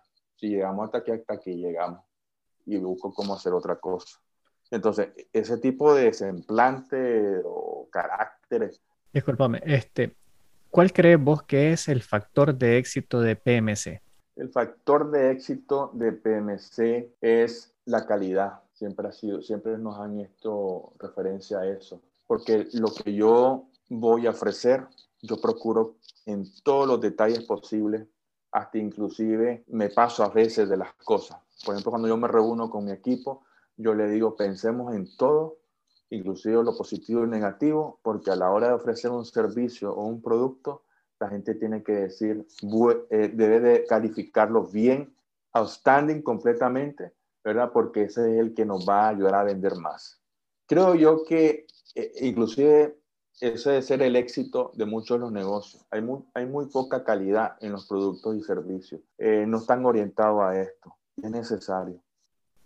si 0.42 0.48
llegamos 0.48 0.86
hasta 0.86 0.98
aquí, 0.98 1.12
hasta 1.12 1.34
aquí 1.34 1.54
llegamos 1.54 2.00
y 2.66 2.76
busco 2.78 3.14
cómo 3.14 3.34
hacer 3.34 3.52
otra 3.52 3.76
cosa. 3.76 4.18
Entonces, 4.72 5.10
ese 5.32 5.58
tipo 5.58 5.94
de 5.94 6.06
desemplante 6.06 7.40
o 7.44 7.88
caracteres. 7.92 8.82
Disculpame, 9.12 9.62
este, 9.64 10.16
¿cuál 10.68 10.92
crees 10.92 11.22
vos 11.22 11.44
que 11.44 11.72
es 11.72 11.86
el 11.88 12.02
factor 12.02 12.56
de 12.56 12.78
éxito 12.78 13.20
de 13.20 13.36
PMC? 13.36 14.02
El 14.34 14.48
factor 14.48 15.12
de 15.12 15.30
éxito 15.30 15.92
de 15.94 16.10
PMC 16.10 17.12
es 17.20 17.72
la 17.84 18.04
calidad. 18.04 18.62
Siempre 18.72 19.06
ha 19.06 19.12
sido, 19.12 19.42
siempre 19.42 19.78
nos 19.78 20.00
han 20.00 20.18
hecho 20.18 20.92
referencia 20.98 21.60
a 21.60 21.68
eso. 21.68 22.02
Porque 22.26 22.66
lo 22.72 22.88
que 22.92 23.14
yo 23.14 23.68
voy 23.90 24.26
a 24.26 24.30
ofrecer, 24.30 24.88
yo 25.20 25.40
procuro 25.40 25.98
en 26.26 26.46
todos 26.64 26.88
los 26.88 27.00
detalles 27.00 27.44
posibles, 27.44 28.08
hasta 28.52 28.78
inclusive 28.78 29.64
me 29.68 29.88
paso 29.88 30.22
a 30.22 30.28
veces 30.28 30.68
de 30.68 30.76
las 30.76 30.92
cosas. 30.94 31.38
Por 31.64 31.74
ejemplo, 31.74 31.90
cuando 31.90 32.08
yo 32.08 32.16
me 32.16 32.28
reúno 32.28 32.70
con 32.70 32.84
mi 32.84 32.92
equipo, 32.92 33.44
yo 33.76 33.94
le 33.94 34.08
digo, 34.08 34.36
pensemos 34.36 34.94
en 34.94 35.16
todo, 35.16 35.56
inclusive 36.10 36.62
lo 36.62 36.76
positivo 36.76 37.24
y 37.24 37.28
negativo, 37.28 37.98
porque 38.02 38.30
a 38.30 38.36
la 38.36 38.50
hora 38.50 38.68
de 38.68 38.74
ofrecer 38.74 39.10
un 39.10 39.24
servicio 39.24 39.94
o 39.94 40.04
un 40.04 40.20
producto, 40.20 40.82
la 41.18 41.28
gente 41.28 41.54
tiene 41.54 41.82
que 41.82 41.92
decir, 41.92 42.46
eh, 43.10 43.30
debe 43.32 43.60
de 43.60 43.86
calificarlo 43.86 44.66
bien, 44.66 45.14
outstanding 45.52 46.20
completamente, 46.22 47.12
¿verdad? 47.42 47.70
Porque 47.72 48.04
ese 48.04 48.34
es 48.34 48.40
el 48.40 48.54
que 48.54 48.66
nos 48.66 48.86
va 48.86 49.06
a 49.06 49.08
ayudar 49.10 49.34
a 49.36 49.44
vender 49.44 49.76
más. 49.76 50.20
Creo 50.66 50.94
yo 50.94 51.24
que 51.24 51.66
eh, 51.94 52.12
inclusive 52.20 53.01
ese 53.40 53.70
debe 53.70 53.82
ser 53.82 54.02
el 54.02 54.16
éxito 54.16 54.72
de 54.74 54.86
muchos 54.86 55.16
de 55.16 55.20
los 55.20 55.32
negocios. 55.32 55.84
Hay 55.90 56.02
muy, 56.02 56.20
hay 56.34 56.46
muy 56.46 56.66
poca 56.66 57.04
calidad 57.04 57.56
en 57.60 57.72
los 57.72 57.86
productos 57.86 58.36
y 58.36 58.42
servicios. 58.42 59.00
Eh, 59.18 59.44
no 59.46 59.58
están 59.58 59.84
orientados 59.84 60.42
a 60.42 60.60
esto. 60.60 60.96
Es 61.16 61.30
necesario. 61.30 62.00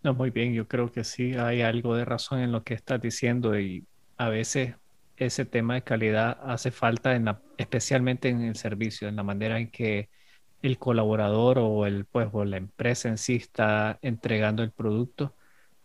No, 0.03 0.15
muy 0.15 0.31
bien, 0.31 0.53
yo 0.53 0.69
creo 0.69 0.93
que 0.93 1.03
sí 1.05 1.35
hay 1.35 1.63
algo 1.63 1.97
de 1.97 2.05
razón 2.05 2.41
en 2.41 2.53
lo 2.53 2.63
que 2.63 2.75
estás 2.75 3.01
diciendo 3.01 3.59
y 3.59 3.87
a 4.17 4.29
veces 4.29 4.75
ese 5.17 5.45
tema 5.45 5.75
de 5.75 5.83
calidad 5.83 6.39
hace 6.43 6.71
falta 6.71 7.17
en 7.17 7.25
la, 7.27 7.43
especialmente 7.57 8.29
en 8.29 8.43
el 8.43 8.57
servicio, 8.57 9.09
en 9.09 9.17
la 9.17 9.23
manera 9.23 9.59
en 9.59 9.71
que 9.71 10.11
el 10.63 10.79
colaborador 10.79 11.59
o 11.59 11.87
el 11.87 12.05
pues 12.07 12.29
o 12.33 12.45
la 12.45 12.57
empresa 12.57 13.09
en 13.09 13.19
sí 13.19 13.37
está 13.37 13.99
entregando 14.03 14.63
el 14.63 14.73
producto. 14.73 15.35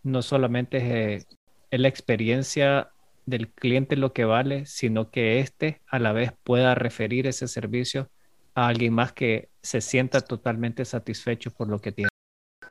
No 0.04 0.22
solamente 0.22 1.16
es, 1.16 1.28
eh, 1.72 1.78
la 1.78 1.88
experiencia 1.88 2.92
del 3.26 3.52
cliente 3.52 3.96
lo 3.96 4.14
que 4.14 4.26
vale, 4.26 4.66
sino 4.66 5.12
que 5.12 5.40
éste 5.40 5.82
a 5.88 6.00
la 6.00 6.12
vez 6.12 6.34
pueda 6.44 6.76
referir 6.76 7.28
ese 7.28 7.48
servicio 7.48 8.10
a 8.56 8.68
alguien 8.68 8.94
más 8.94 9.14
que 9.14 9.50
se 9.62 9.82
sienta 9.82 10.22
totalmente 10.22 10.86
satisfecho 10.86 11.52
por 11.52 11.68
lo 11.68 11.80
que 11.80 11.92
tiene. 11.92 12.10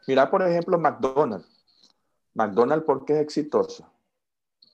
Mira, 0.06 0.30
por 0.30 0.42
ejemplo, 0.42 0.78
McDonald's. 0.78 1.46
McDonald's, 2.34 2.84
¿por 2.84 3.04
qué 3.04 3.14
es 3.14 3.20
exitoso? 3.20 3.90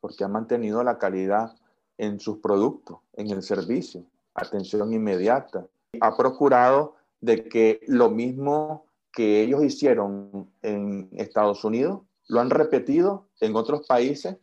Porque 0.01 0.25
ha 0.25 0.29
mantenido 0.29 0.83
la 0.83 0.99
calidad 0.99 1.55
en 1.99 2.21
sus 2.21 2.39
productos, 2.39 2.99
en 3.15 3.31
el 3.31 3.43
servicio, 3.43 4.05
atención 4.35 4.93
inmediata. 4.93 5.67
Ha 6.01 6.17
procurado 6.17 6.97
de 7.21 7.45
que 7.49 7.81
lo 7.87 8.11
mismo 8.11 8.87
que 9.13 9.41
ellos 9.41 9.65
hicieron 9.65 10.51
en 10.61 11.09
Estados 11.13 11.65
Unidos, 11.65 12.03
lo 12.29 12.41
han 12.41 12.51
repetido 12.51 13.29
en 13.41 13.57
otros 13.57 13.87
países 13.87 14.37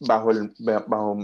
bajo, 0.00 0.30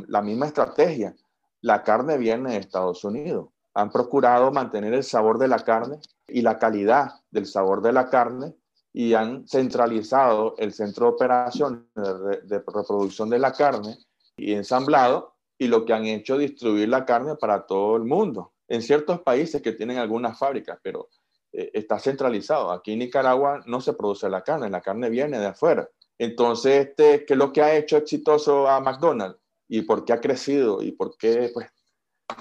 la 0.09 0.23
misma 0.23 0.47
estrategia. 0.47 1.15
La 1.61 1.83
carne 1.83 2.19
viene 2.19 2.53
de 2.53 2.59
Estados 2.59 3.05
Unidos. 3.05 3.49
Han 3.75 3.91
procurado 3.91 4.53
mantener 4.53 4.95
el 4.95 5.05
sabor 5.05 5.39
de 5.39 5.49
la 5.49 5.59
carne 5.59 5.99
y 6.29 6.43
la 6.43 6.59
calidad 6.59 7.11
del 7.31 7.47
sabor 7.47 7.83
de 7.83 7.93
la 7.93 8.09
carne 8.09 8.55
y 8.93 9.15
han 9.15 9.47
centralizado 9.49 10.55
el 10.59 10.73
centro 10.73 11.07
de 11.07 11.13
operaciones 11.13 11.81
de, 11.95 12.59
reproducción 12.59 13.29
de 13.29 13.41
la 13.41 13.53
carne 13.53 13.99
y 14.37 14.53
ensamblado 14.53 15.35
y 15.59 15.67
lo 15.67 15.85
que 15.85 15.93
han 15.93 16.05
hecho 16.05 16.35
es 16.35 16.51
distribuir 16.51 16.89
la 16.89 17.05
carne 17.05 17.35
para 17.35 17.67
todo 17.67 17.97
el 17.97 18.05
mundo. 18.05 18.53
En 18.69 18.83
ciertos 18.83 19.21
países 19.21 19.61
que 19.61 19.73
tienen 19.73 19.99
algunas 19.99 20.39
fábricas, 20.39 20.79
pero 20.83 21.09
eh, 21.53 21.71
está 21.75 21.99
centralizado. 21.99 22.71
Aquí 22.71 22.93
en 22.93 23.01
Nicaragua 23.01 23.63
no 23.67 23.81
se 23.81 23.95
produce 23.95 24.29
la 24.29 24.43
carne, 24.43 24.71
la 24.71 24.81
carne 24.81 25.11
viene 25.11 25.39
de 25.39 25.47
afuera. 25.47 25.89
Entonces, 26.19 26.89
este, 26.89 27.25
¿qué 27.25 27.35
es 27.35 27.39
lo 27.39 27.53
que 27.53 27.63
ha 27.63 27.77
hecho 27.77 27.97
exitoso 27.97 28.69
a 28.69 28.81
McDonald's? 28.81 29.39
¿Y 29.69 29.83
por 29.83 30.05
qué 30.05 30.13
ha 30.13 30.21
crecido? 30.21 30.83
¿Y 30.83 30.93
por 30.93 31.17
qué 31.17 31.51
pues, 31.53 31.69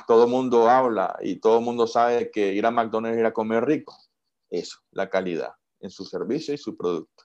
todo 0.08 0.26
el 0.26 0.30
mundo 0.30 0.70
habla 0.70 1.18
y 1.22 1.40
todo 1.40 1.60
el 1.60 1.66
mundo 1.66 1.88
sabe 1.88 2.30
que 2.32 2.54
ir 2.54 2.66
a 2.66 2.72
McDonald's 2.72 3.16
es 3.16 3.22
ir 3.22 3.26
a 3.26 3.34
comer 3.34 3.66
rico? 3.66 3.96
Eso, 4.50 4.78
la 4.92 5.10
calidad 5.10 5.54
en 5.80 5.90
su 5.90 6.06
servicio 6.06 6.54
y 6.54 6.58
su 6.58 6.78
producto. 6.78 7.24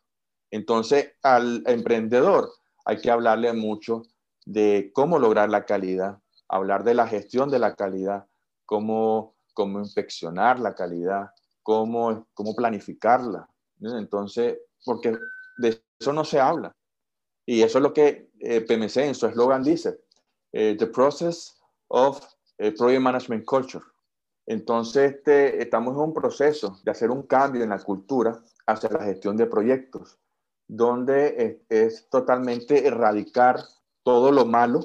Entonces, 0.51 1.13
al 1.23 1.63
emprendedor 1.67 2.51
hay 2.85 3.01
que 3.01 3.11
hablarle 3.11 3.53
mucho 3.53 4.03
de 4.47 4.91
cómo 4.95 5.19
lograr 5.19 5.51
la 5.51 5.67
calidad, 5.67 6.19
hablar 6.49 6.85
de 6.85 6.95
la 6.95 7.07
gestión 7.07 7.51
de 7.51 7.59
la 7.59 7.75
calidad, 7.75 8.27
cómo, 8.65 9.37
cómo 9.53 9.79
inspeccionar 9.79 10.59
la 10.59 10.75
calidad, 10.75 11.31
cómo, 11.63 12.27
cómo 12.33 12.55
planificarla. 12.55 13.49
Entonces, 13.81 14.59
porque 14.85 15.17
de 15.59 15.83
eso 15.99 16.13
no 16.13 16.25
se 16.25 16.41
habla. 16.41 16.73
Y 17.47 17.63
eso 17.63 17.79
es 17.79 17.83
lo 17.83 17.93
que 17.93 18.31
eh, 18.41 18.61
PMC 18.61 18.97
en 18.99 19.15
su 19.15 19.27
eslogan 19.27 19.63
dice, 19.63 20.01
eh, 20.53 20.77
The 20.79 20.87
Process 20.89 21.59
of 21.89 22.23
eh, 22.59 22.73
Project 22.73 23.01
Management 23.01 23.45
Culture. 23.45 23.85
Entonces, 24.47 25.15
este, 25.17 25.63
estamos 25.63 25.95
en 25.95 26.01
un 26.01 26.15
proceso 26.15 26.79
de 26.85 26.91
hacer 26.91 27.11
un 27.11 27.23
cambio 27.23 27.63
en 27.63 27.71
la 27.71 27.79
cultura 27.79 28.43
hacia 28.67 28.91
la 28.91 29.05
gestión 29.05 29.37
de 29.37 29.47
proyectos, 29.47 30.19
donde 30.67 31.63
es, 31.69 32.09
totalmente 32.09 32.87
erradicar 32.87 33.61
todo 34.03 34.31
lo 34.33 34.45
malo 34.45 34.81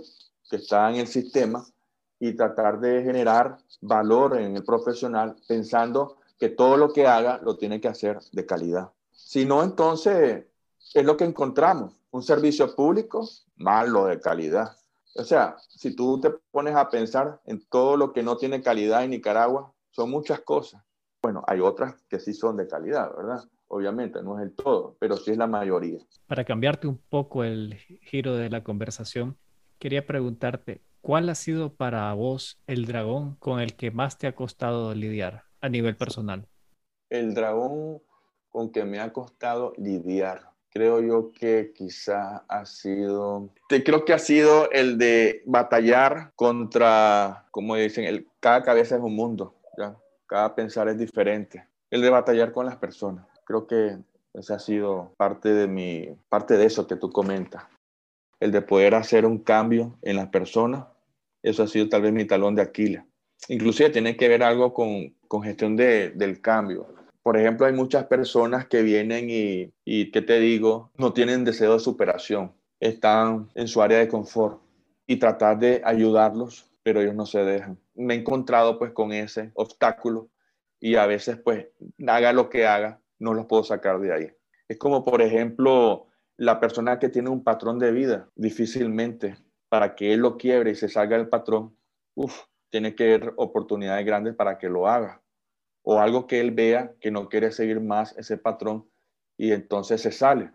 que 0.49 0.57
está 0.57 0.89
en 0.89 0.97
el 0.97 1.07
sistema 1.07 1.65
y 2.19 2.33
tratar 2.33 2.79
de 2.79 3.03
generar 3.03 3.57
valor 3.81 4.39
en 4.39 4.55
el 4.55 4.63
profesional 4.63 5.35
pensando 5.47 6.17
que 6.39 6.49
todo 6.49 6.77
lo 6.77 6.91
que 6.91 7.07
haga 7.07 7.39
lo 7.43 7.57
tiene 7.57 7.79
que 7.79 7.87
hacer 7.87 8.19
de 8.31 8.45
calidad. 8.45 8.91
Si 9.11 9.45
no, 9.45 9.63
entonces 9.63 10.45
es 10.93 11.05
lo 11.05 11.17
que 11.17 11.25
encontramos, 11.25 11.93
un 12.11 12.23
servicio 12.23 12.75
público 12.75 13.27
malo 13.55 14.05
de 14.05 14.19
calidad. 14.19 14.75
O 15.15 15.23
sea, 15.23 15.55
si 15.69 15.95
tú 15.95 16.19
te 16.19 16.31
pones 16.51 16.75
a 16.75 16.89
pensar 16.89 17.41
en 17.45 17.65
todo 17.69 17.97
lo 17.97 18.13
que 18.13 18.23
no 18.23 18.37
tiene 18.37 18.61
calidad 18.61 19.03
en 19.03 19.11
Nicaragua, 19.11 19.73
son 19.91 20.09
muchas 20.09 20.41
cosas. 20.41 20.83
Bueno, 21.21 21.43
hay 21.47 21.59
otras 21.59 21.95
que 22.09 22.19
sí 22.19 22.33
son 22.33 22.57
de 22.57 22.67
calidad, 22.67 23.15
¿verdad? 23.15 23.43
obviamente, 23.73 24.21
no 24.21 24.37
es 24.37 24.45
el 24.45 24.55
todo, 24.55 24.95
pero 24.99 25.17
sí 25.17 25.31
es 25.31 25.37
la 25.37 25.47
mayoría. 25.47 25.99
Para 26.27 26.45
cambiarte 26.45 26.87
un 26.87 26.97
poco 26.97 27.43
el 27.43 27.75
giro 27.75 28.35
de 28.35 28.49
la 28.49 28.63
conversación, 28.63 29.37
quería 29.79 30.05
preguntarte, 30.05 30.81
¿cuál 31.01 31.27
ha 31.29 31.35
sido 31.35 31.73
para 31.73 32.13
vos 32.13 32.61
el 32.67 32.85
dragón 32.85 33.35
con 33.37 33.59
el 33.59 33.75
que 33.75 33.91
más 33.91 34.17
te 34.17 34.27
ha 34.27 34.35
costado 34.35 34.93
lidiar 34.93 35.43
a 35.59 35.69
nivel 35.69 35.95
personal? 35.95 36.47
El 37.09 37.33
dragón 37.33 38.01
con 38.49 38.71
que 38.71 38.85
me 38.85 38.99
ha 38.99 39.11
costado 39.11 39.73
lidiar. 39.77 40.52
Creo 40.73 41.01
yo 41.01 41.31
que 41.31 41.71
quizá 41.75 42.45
ha 42.47 42.65
sido, 42.65 43.51
creo 43.67 44.05
que 44.05 44.13
ha 44.13 44.17
sido 44.17 44.71
el 44.71 44.97
de 44.97 45.43
batallar 45.45 46.31
contra, 46.35 47.45
como 47.51 47.75
dicen, 47.75 48.05
el, 48.05 48.27
cada 48.39 48.63
cabeza 48.63 48.95
es 48.95 49.01
un 49.01 49.15
mundo, 49.15 49.55
cada 50.25 50.55
pensar 50.55 50.87
es 50.87 50.97
diferente. 50.97 51.67
El 51.91 52.01
de 52.01 52.09
batallar 52.09 52.51
con 52.51 52.65
las 52.65 52.77
personas. 52.77 53.27
Creo 53.45 53.67
que 53.67 53.97
esa 54.33 54.55
ha 54.55 54.59
sido 54.59 55.13
parte 55.15 55.53
de 55.53 55.67
mi, 55.67 56.09
parte 56.27 56.57
de 56.57 56.65
eso 56.65 56.87
que 56.87 56.95
tú 56.95 57.11
comentas. 57.11 57.65
El 58.39 58.51
de 58.51 58.63
poder 58.63 58.95
hacer 58.95 59.27
un 59.27 59.37
cambio 59.37 59.95
en 60.01 60.15
las 60.15 60.29
personas, 60.29 60.85
eso 61.43 61.61
ha 61.61 61.67
sido 61.67 61.87
tal 61.87 62.01
vez 62.01 62.13
mi 62.13 62.25
talón 62.25 62.55
de 62.55 62.63
Aquiles. 62.63 63.03
Inclusive 63.47 63.91
tiene 63.91 64.17
que 64.17 64.27
ver 64.27 64.41
algo 64.41 64.73
con, 64.73 65.15
con 65.27 65.43
gestión 65.43 65.75
de, 65.75 66.09
del 66.09 66.41
cambio. 66.41 66.87
Por 67.23 67.37
ejemplo, 67.37 67.65
hay 67.65 67.73
muchas 67.73 68.05
personas 68.05 68.67
que 68.67 68.83
vienen 68.83 69.29
y, 69.29 69.73
y, 69.85 70.11
¿qué 70.11 70.21
te 70.21 70.39
digo? 70.39 70.91
No 70.97 71.13
tienen 71.13 71.45
deseo 71.45 71.73
de 71.73 71.79
superación. 71.79 72.53
Están 72.79 73.49
en 73.55 73.67
su 73.67 73.81
área 73.81 73.99
de 73.99 74.09
confort 74.09 74.61
y 75.07 75.17
tratar 75.17 75.57
de 75.57 75.81
ayudarlos, 75.85 76.69
pero 76.83 77.01
ellos 77.01 77.15
no 77.15 77.25
se 77.25 77.39
dejan. 77.45 77.79
Me 77.95 78.13
he 78.13 78.17
encontrado 78.17 78.77
pues 78.77 78.91
con 78.91 79.13
ese 79.13 79.51
obstáculo 79.53 80.29
y 80.81 80.95
a 80.95 81.05
veces 81.05 81.37
pues 81.37 81.67
haga 82.05 82.33
lo 82.33 82.49
que 82.49 82.67
haga, 82.67 83.01
no 83.19 83.33
los 83.33 83.45
puedo 83.45 83.63
sacar 83.63 83.99
de 83.99 84.13
ahí. 84.13 84.31
Es 84.67 84.77
como, 84.77 85.05
por 85.05 85.21
ejemplo, 85.21 86.07
la 86.35 86.59
persona 86.59 86.99
que 86.99 87.09
tiene 87.09 87.29
un 87.29 87.43
patrón 87.43 87.79
de 87.79 87.91
vida, 87.91 88.29
difícilmente 88.35 89.37
para 89.69 89.95
que 89.95 90.13
él 90.13 90.19
lo 90.19 90.37
quiebre 90.37 90.71
y 90.71 90.75
se 90.75 90.89
salga 90.89 91.17
del 91.17 91.29
patrón, 91.29 91.75
uf, 92.15 92.43
tiene 92.69 92.93
que 92.95 93.05
haber 93.05 93.33
oportunidades 93.37 94.05
grandes 94.05 94.35
para 94.35 94.59
que 94.59 94.69
lo 94.69 94.87
haga. 94.87 95.22
O 95.83 95.99
algo 95.99 96.27
que 96.27 96.39
él 96.39 96.51
vea 96.51 96.93
que 96.99 97.11
no 97.11 97.29
quiere 97.29 97.51
seguir 97.51 97.79
más 97.79 98.17
ese 98.17 98.37
patrón 98.37 98.89
y 99.37 99.51
entonces 99.51 100.01
se 100.01 100.11
sale. 100.11 100.51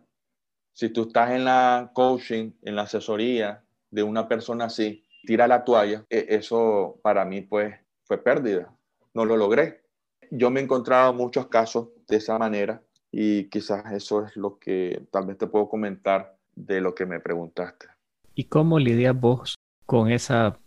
Si 0.73 0.89
tú 0.91 1.03
estás 1.03 1.33
en 1.33 1.45
la 1.45 1.91
coaching, 1.95 2.53
en 2.63 2.77
la 2.77 2.83
asesoría 2.83 3.65
de 3.91 4.03
una 4.03 4.29
persona 4.29 4.67
así, 4.67 5.05
tira 5.25 5.47
la 5.47 5.65
toalla, 5.65 6.05
e, 6.09 6.27
eso 6.31 6.99
para 7.03 7.25
mí 7.25 7.43
pues 7.43 7.75
fue 8.05 8.19
pérdida. 8.19 8.75
No 9.15 9.25
lo 9.25 9.37
logré. 9.37 9.83
Yo 10.31 10.51
me 10.51 10.61
he 10.61 10.63
encontrado 10.63 11.13
muchos 11.13 11.49
casos 11.49 11.89
de 12.07 12.17
esa 12.17 12.39
manera 12.39 12.83
y 13.11 13.49
quizás 13.49 13.93
eso 13.93 14.25
es 14.25 14.37
lo 14.37 14.59
que 14.59 15.07
tal 15.11 15.27
vez 15.27 15.39
te 15.39 15.47
puedo 15.47 15.69
comentar 15.69 16.37
de 16.55 16.81
lo 16.81 16.95
que 16.95 17.07
me 17.07 17.21
preguntaste. 17.21 17.87
¿Y 18.35 18.45
cómo 18.45 18.79
lidias 18.79 19.19
vos 19.19 19.55
con 19.87 20.11
esa, 20.11 20.59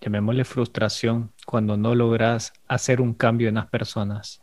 llamémosle 0.00 0.44
frustración, 0.44 1.32
cuando 1.46 1.76
no 1.76 1.94
logras 1.94 2.52
hacer 2.66 3.00
un 3.00 3.14
cambio 3.14 3.48
en 3.48 3.56
las 3.56 3.66
personas? 3.66 4.42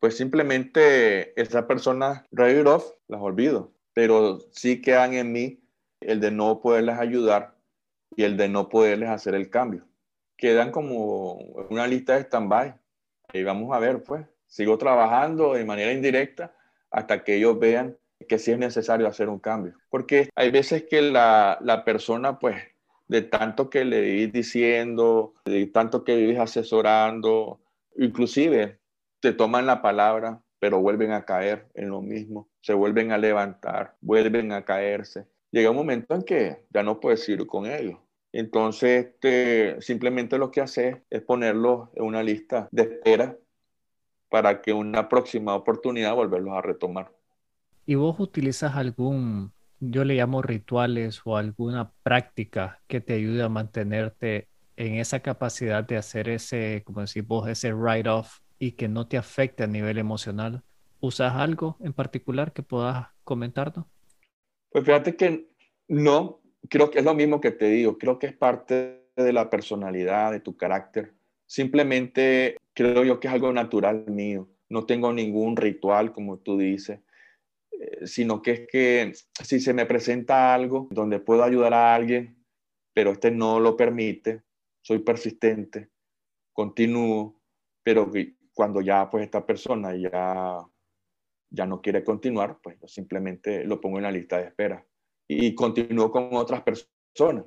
Pues 0.00 0.16
simplemente 0.16 1.40
esas 1.40 1.64
personas, 1.64 2.22
write 2.30 2.68
off, 2.68 2.92
las 3.08 3.20
olvido, 3.20 3.72
pero 3.94 4.38
sí 4.52 4.80
quedan 4.80 5.14
en 5.14 5.32
mí 5.32 5.60
el 6.00 6.20
de 6.20 6.30
no 6.30 6.60
poderles 6.60 6.98
ayudar 6.98 7.56
y 8.16 8.24
el 8.24 8.36
de 8.36 8.48
no 8.48 8.68
poderles 8.68 9.08
hacer 9.08 9.34
el 9.34 9.50
cambio. 9.50 9.84
Quedan 10.36 10.70
como 10.70 11.32
una 11.70 11.86
lista 11.86 12.14
de 12.14 12.22
stand-by. 12.22 12.74
Y 13.32 13.42
vamos 13.42 13.74
a 13.74 13.78
ver, 13.78 14.02
pues, 14.02 14.24
sigo 14.46 14.78
trabajando 14.78 15.54
de 15.54 15.64
manera 15.64 15.92
indirecta 15.92 16.54
hasta 16.90 17.24
que 17.24 17.36
ellos 17.36 17.58
vean 17.58 17.96
que 18.28 18.38
sí 18.38 18.52
es 18.52 18.58
necesario 18.58 19.06
hacer 19.06 19.28
un 19.28 19.38
cambio. 19.38 19.74
Porque 19.90 20.30
hay 20.34 20.50
veces 20.50 20.84
que 20.84 21.02
la, 21.02 21.58
la 21.60 21.84
persona, 21.84 22.38
pues, 22.38 22.56
de 23.08 23.22
tanto 23.22 23.70
que 23.70 23.84
le 23.84 24.00
vivís 24.00 24.32
diciendo, 24.32 25.34
de 25.44 25.66
tanto 25.66 26.04
que 26.04 26.16
vivís 26.16 26.38
asesorando, 26.38 27.60
inclusive 27.96 28.78
te 29.20 29.32
toman 29.32 29.66
la 29.66 29.82
palabra, 29.82 30.42
pero 30.60 30.80
vuelven 30.80 31.12
a 31.12 31.24
caer 31.24 31.68
en 31.74 31.88
lo 31.88 32.02
mismo, 32.02 32.48
se 32.60 32.74
vuelven 32.74 33.12
a 33.12 33.18
levantar, 33.18 33.96
vuelven 34.00 34.52
a 34.52 34.64
caerse. 34.64 35.26
Llega 35.50 35.70
un 35.70 35.76
momento 35.76 36.14
en 36.14 36.22
que 36.22 36.64
ya 36.70 36.82
no 36.82 37.00
puedes 37.00 37.26
ir 37.28 37.46
con 37.46 37.66
ellos. 37.66 37.98
Entonces, 38.32 39.06
este, 39.06 39.80
simplemente 39.80 40.36
lo 40.36 40.50
que 40.50 40.60
hace 40.60 41.02
es 41.08 41.22
ponerlos 41.22 41.88
en 41.94 42.04
una 42.04 42.22
lista 42.22 42.68
de 42.70 42.82
espera 42.82 43.36
para 44.28 44.60
que 44.60 44.74
una 44.74 45.08
próxima 45.08 45.54
oportunidad 45.54 46.14
volverlos 46.14 46.54
a 46.54 46.60
retomar. 46.60 47.10
¿Y 47.86 47.94
vos 47.94 48.20
utilizas 48.20 48.76
algún, 48.76 49.50
yo 49.80 50.04
le 50.04 50.14
llamo 50.14 50.42
rituales 50.42 51.20
o 51.24 51.36
alguna 51.36 51.92
práctica 52.02 52.80
que 52.86 53.00
te 53.00 53.14
ayude 53.14 53.42
a 53.42 53.48
mantenerte 53.48 54.48
en 54.76 54.94
esa 54.94 55.20
capacidad 55.20 55.84
de 55.84 55.96
hacer 55.96 56.28
ese, 56.28 56.82
como 56.84 57.00
decís 57.00 57.26
vos, 57.26 57.48
ese 57.48 57.72
write-off 57.72 58.38
y 58.58 58.72
que 58.72 58.88
no 58.88 59.06
te 59.06 59.16
afecte 59.16 59.64
a 59.64 59.66
nivel 59.66 59.98
emocional? 59.98 60.62
¿Usas 61.00 61.34
algo 61.34 61.76
en 61.80 61.92
particular 61.92 62.52
que 62.52 62.62
puedas 62.62 63.08
comentarnos? 63.24 63.86
Pues 64.70 64.84
fíjate 64.84 65.16
que 65.16 65.48
no, 65.88 66.40
creo 66.68 66.90
que 66.90 66.98
es 66.98 67.04
lo 67.04 67.14
mismo 67.14 67.40
que 67.40 67.50
te 67.50 67.66
digo, 67.66 67.98
creo 67.98 68.18
que 68.18 68.26
es 68.26 68.36
parte 68.36 69.08
de 69.16 69.32
la 69.32 69.48
personalidad, 69.50 70.32
de 70.32 70.40
tu 70.40 70.56
carácter. 70.56 71.14
Simplemente 71.46 72.56
creo 72.74 73.04
yo 73.04 73.18
que 73.20 73.28
es 73.28 73.34
algo 73.34 73.52
natural 73.52 74.04
mío. 74.08 74.48
No 74.68 74.86
tengo 74.86 75.12
ningún 75.12 75.56
ritual, 75.56 76.12
como 76.12 76.38
tú 76.38 76.58
dices, 76.58 77.00
sino 78.04 78.42
que 78.42 78.50
es 78.52 78.68
que 78.68 79.12
si 79.44 79.60
se 79.60 79.72
me 79.72 79.86
presenta 79.86 80.54
algo 80.54 80.88
donde 80.90 81.20
puedo 81.20 81.44
ayudar 81.44 81.74
a 81.74 81.94
alguien, 81.94 82.44
pero 82.94 83.12
este 83.12 83.30
no 83.30 83.60
lo 83.60 83.76
permite, 83.76 84.42
soy 84.82 85.00
persistente, 85.00 85.90
continúo, 86.52 87.40
pero 87.82 88.10
cuando 88.52 88.80
ya 88.80 89.08
pues 89.08 89.24
esta 89.24 89.46
persona 89.46 89.94
ya, 89.94 90.58
ya 91.50 91.66
no 91.66 91.80
quiere 91.80 92.02
continuar, 92.02 92.58
pues 92.62 92.78
simplemente 92.86 93.64
lo 93.64 93.80
pongo 93.80 93.98
en 93.98 94.04
la 94.04 94.10
lista 94.10 94.38
de 94.38 94.46
espera 94.46 94.84
y 95.28 95.54
continúo 95.54 96.10
con 96.10 96.30
otras 96.32 96.62
personas. 96.62 97.44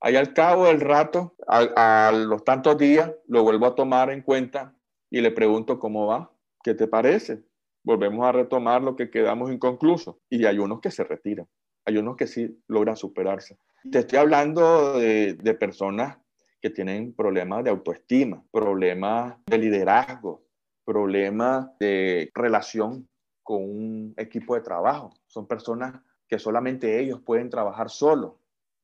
Ahí 0.00 0.16
al 0.16 0.32
cabo 0.32 0.66
del 0.66 0.80
rato, 0.80 1.34
a, 1.46 2.12
los 2.12 2.44
tantos 2.44 2.76
días, 2.76 3.12
lo 3.26 3.42
vuelvo 3.42 3.66
a 3.66 3.74
tomar 3.74 4.10
en 4.10 4.22
cuenta 4.22 4.76
y 5.10 5.20
le 5.20 5.30
pregunto 5.30 5.78
cómo 5.78 6.06
va, 6.06 6.32
qué 6.62 6.74
te 6.74 6.86
parece. 6.86 7.42
Volvemos 7.82 8.26
a 8.26 8.32
retomar 8.32 8.82
lo 8.82 8.96
que 8.96 9.10
quedamos 9.10 9.50
inconcluso. 9.50 10.20
Y 10.28 10.44
hay 10.44 10.58
unos 10.58 10.80
que 10.80 10.90
se 10.90 11.04
retiran, 11.04 11.46
hay 11.84 11.98
unos 11.98 12.16
que 12.16 12.26
sí 12.26 12.62
logran 12.68 12.96
superarse. 12.96 13.58
Te 13.90 14.00
estoy 14.00 14.18
hablando 14.18 14.98
de, 14.98 15.34
de 15.34 15.54
personas 15.54 16.18
que 16.60 16.70
tienen 16.70 17.14
problemas 17.14 17.64
de 17.64 17.70
autoestima, 17.70 18.42
problemas 18.50 19.36
de 19.46 19.58
liderazgo, 19.58 20.42
problemas 20.84 21.68
de 21.78 22.30
relación 22.34 23.08
con 23.42 23.62
un 23.62 24.14
equipo 24.16 24.54
de 24.54 24.60
trabajo. 24.62 25.14
Son 25.26 25.46
personas 25.46 25.94
que 26.26 26.38
solamente 26.38 27.00
ellos 27.00 27.20
pueden 27.22 27.48
trabajar 27.48 27.88
solos 27.88 28.32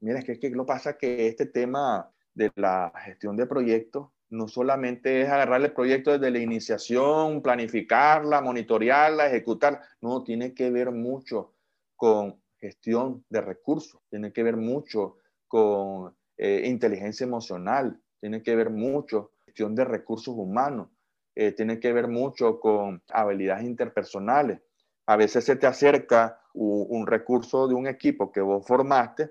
Mira, 0.05 0.19
es 0.19 0.39
que, 0.39 0.51
lo 0.51 0.67
pasa 0.67 0.99
que 0.99 1.29
este 1.29 1.47
tema 1.47 2.11
de 2.35 2.53
la 2.57 2.93
gestión 3.07 3.39
de 3.39 3.47
proyectos 3.47 4.11
no 4.35 4.49
solamente 4.49 5.23
es 5.23 5.29
agarrar 5.29 5.63
el 5.63 5.73
proyecto 5.73 6.13
desde 6.13 6.31
la 6.31 6.39
iniciación, 6.39 7.41
planificarla, 7.41 8.41
monitorearla, 8.41 9.29
ejecutar, 9.29 9.81
no, 10.01 10.23
tiene 10.23 10.55
que 10.55 10.71
ver 10.71 10.91
mucho 10.91 11.55
con 11.97 12.43
gestión 12.59 13.25
de 13.29 13.41
recursos, 13.41 14.01
tiene 14.11 14.33
que 14.33 14.43
ver 14.43 14.57
mucho 14.57 15.19
con 15.47 16.15
eh, 16.37 16.63
inteligencia 16.67 17.25
emocional, 17.25 18.01
tiene 18.21 18.43
que 18.43 18.57
ver 18.57 18.71
mucho 18.71 19.33
gestión 19.47 19.75
de 19.75 19.85
recursos 19.85 20.35
humanos, 20.37 20.89
eh, 21.37 21.53
tiene 21.53 21.79
que 21.79 21.93
ver 21.93 22.09
mucho 22.09 22.59
con 22.59 23.03
habilidades 23.11 23.65
interpersonales. 23.65 24.61
A 25.07 25.17
veces 25.17 25.45
se 25.45 25.57
te 25.57 25.67
acerca 25.67 26.41
un 26.55 27.07
recurso 27.07 27.67
de 27.67 27.75
un 27.75 27.89
equipo 27.89 28.31
que 28.31 28.41
vos 28.41 28.65
formaste 28.67 29.31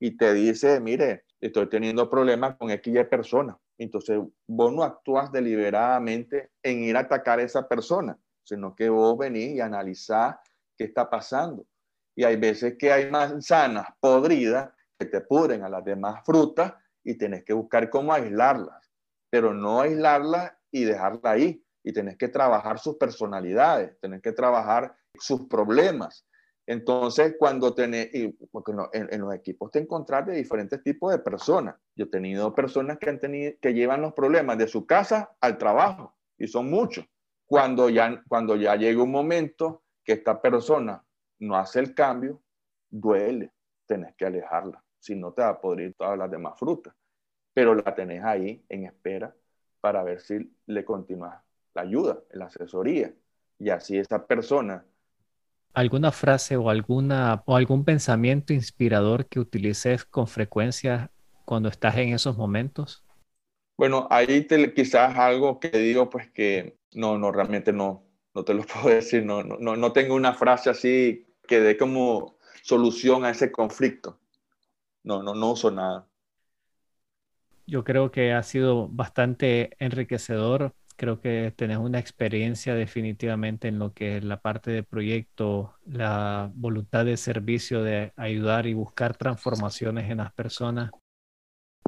y 0.00 0.16
te 0.16 0.34
dice, 0.34 0.80
mire, 0.80 1.24
estoy 1.40 1.68
teniendo 1.68 2.10
problemas 2.10 2.56
con 2.56 2.70
X 2.70 3.06
persona. 3.08 3.56
Entonces, 3.78 4.20
vos 4.46 4.72
no 4.72 4.82
actúas 4.82 5.32
deliberadamente 5.32 6.52
en 6.62 6.84
ir 6.84 6.96
a 6.96 7.00
atacar 7.00 7.38
a 7.38 7.42
esa 7.42 7.68
persona, 7.68 8.16
sino 8.42 8.74
que 8.74 8.88
vos 8.88 9.18
venís 9.18 9.56
y 9.56 9.60
analizás 9.60 10.36
qué 10.76 10.84
está 10.84 11.08
pasando. 11.08 11.66
Y 12.16 12.24
hay 12.24 12.36
veces 12.36 12.76
que 12.78 12.92
hay 12.92 13.10
manzanas 13.10 13.86
podridas 14.00 14.70
que 14.98 15.06
te 15.06 15.20
pudren 15.20 15.64
a 15.64 15.68
las 15.68 15.84
demás 15.84 16.24
frutas 16.24 16.74
y 17.02 17.14
tenés 17.14 17.44
que 17.44 17.52
buscar 17.52 17.90
cómo 17.90 18.12
aislarlas, 18.12 18.90
pero 19.30 19.52
no 19.52 19.80
aislarlas 19.80 20.52
y 20.70 20.84
dejarla 20.84 21.30
ahí. 21.30 21.60
Y 21.82 21.92
tenés 21.92 22.16
que 22.16 22.28
trabajar 22.28 22.78
sus 22.78 22.96
personalidades, 22.96 23.98
tenés 24.00 24.22
que 24.22 24.32
trabajar 24.32 24.96
sus 25.18 25.46
problemas, 25.48 26.26
entonces, 26.66 27.34
cuando 27.38 27.74
tenés, 27.74 28.08
porque 28.50 28.72
en, 28.92 29.20
los 29.20 29.34
equipos 29.34 29.70
te 29.70 29.80
encontrás 29.80 30.26
de 30.26 30.34
diferentes 30.34 30.82
tipos 30.82 31.12
de 31.12 31.18
personas. 31.18 31.76
Yo 31.94 32.06
he 32.06 32.08
tenido 32.08 32.54
personas 32.54 32.98
que, 32.98 33.10
han 33.10 33.20
tenido, 33.20 33.52
que 33.60 33.74
llevan 33.74 34.00
los 34.00 34.14
problemas 34.14 34.56
de 34.56 34.66
su 34.66 34.86
casa 34.86 35.36
al 35.40 35.58
trabajo 35.58 36.14
y 36.38 36.46
son 36.46 36.70
muchos. 36.70 37.06
Cuando 37.46 37.90
ya, 37.90 38.22
cuando 38.28 38.56
ya 38.56 38.76
llega 38.76 39.02
un 39.02 39.10
momento 39.10 39.82
que 40.02 40.14
esta 40.14 40.40
persona 40.40 41.04
no 41.38 41.56
hace 41.56 41.80
el 41.80 41.94
cambio, 41.94 42.40
duele, 42.88 43.52
tenés 43.86 44.14
que 44.16 44.24
alejarla, 44.24 44.82
si 44.98 45.14
no 45.14 45.32
te 45.32 45.42
va 45.42 45.48
a 45.48 45.60
podrir 45.60 45.94
todas 45.94 46.16
las 46.16 46.30
demás 46.30 46.58
frutas, 46.58 46.94
pero 47.52 47.74
la 47.74 47.94
tenés 47.94 48.24
ahí 48.24 48.64
en 48.70 48.84
espera 48.84 49.34
para 49.80 50.02
ver 50.02 50.20
si 50.20 50.50
le 50.66 50.84
continúas 50.84 51.38
la 51.74 51.82
ayuda, 51.82 52.20
la 52.30 52.46
asesoría, 52.46 53.12
y 53.58 53.68
así 53.68 53.98
esa 53.98 54.26
persona. 54.26 54.84
¿Alguna 55.74 56.12
frase 56.12 56.56
o, 56.56 56.70
alguna, 56.70 57.42
o 57.46 57.56
algún 57.56 57.84
pensamiento 57.84 58.52
inspirador 58.52 59.26
que 59.26 59.40
utilices 59.40 60.04
con 60.04 60.28
frecuencia 60.28 61.10
cuando 61.44 61.68
estás 61.68 61.96
en 61.96 62.14
esos 62.14 62.36
momentos? 62.36 63.04
Bueno, 63.76 64.06
ahí 64.10 64.46
quizás 64.74 65.16
algo 65.18 65.58
que 65.58 65.70
digo, 65.70 66.08
pues 66.08 66.30
que 66.30 66.78
no, 66.92 67.18
no, 67.18 67.32
realmente 67.32 67.72
no, 67.72 68.04
no 68.34 68.44
te 68.44 68.54
lo 68.54 68.62
puedo 68.66 68.94
decir, 68.94 69.24
no, 69.24 69.42
no, 69.42 69.76
no 69.76 69.92
tengo 69.92 70.14
una 70.14 70.32
frase 70.34 70.70
así 70.70 71.26
que 71.48 71.60
dé 71.60 71.76
como 71.76 72.38
solución 72.62 73.24
a 73.24 73.30
ese 73.30 73.50
conflicto. 73.50 74.20
No, 75.04 75.22
no, 75.22 75.34
no 75.34 75.52
uso 75.52 75.70
nada. 75.70 76.08
Yo 77.66 77.82
creo 77.84 78.10
que 78.10 78.32
ha 78.32 78.42
sido 78.42 78.88
bastante 78.88 79.70
enriquecedor. 79.78 80.74
Creo 80.96 81.20
que 81.20 81.52
tenés 81.56 81.78
una 81.78 81.98
experiencia 81.98 82.74
definitivamente 82.74 83.68
en 83.68 83.78
lo 83.78 83.92
que 83.92 84.18
es 84.18 84.24
la 84.24 84.40
parte 84.40 84.70
de 84.70 84.82
proyecto, 84.82 85.74
la 85.84 86.50
voluntad 86.54 87.04
de 87.04 87.16
servicio, 87.16 87.82
de 87.82 88.12
ayudar 88.16 88.66
y 88.66 88.74
buscar 88.74 89.16
transformaciones 89.16 90.10
en 90.10 90.18
las 90.18 90.32
personas. 90.32 90.90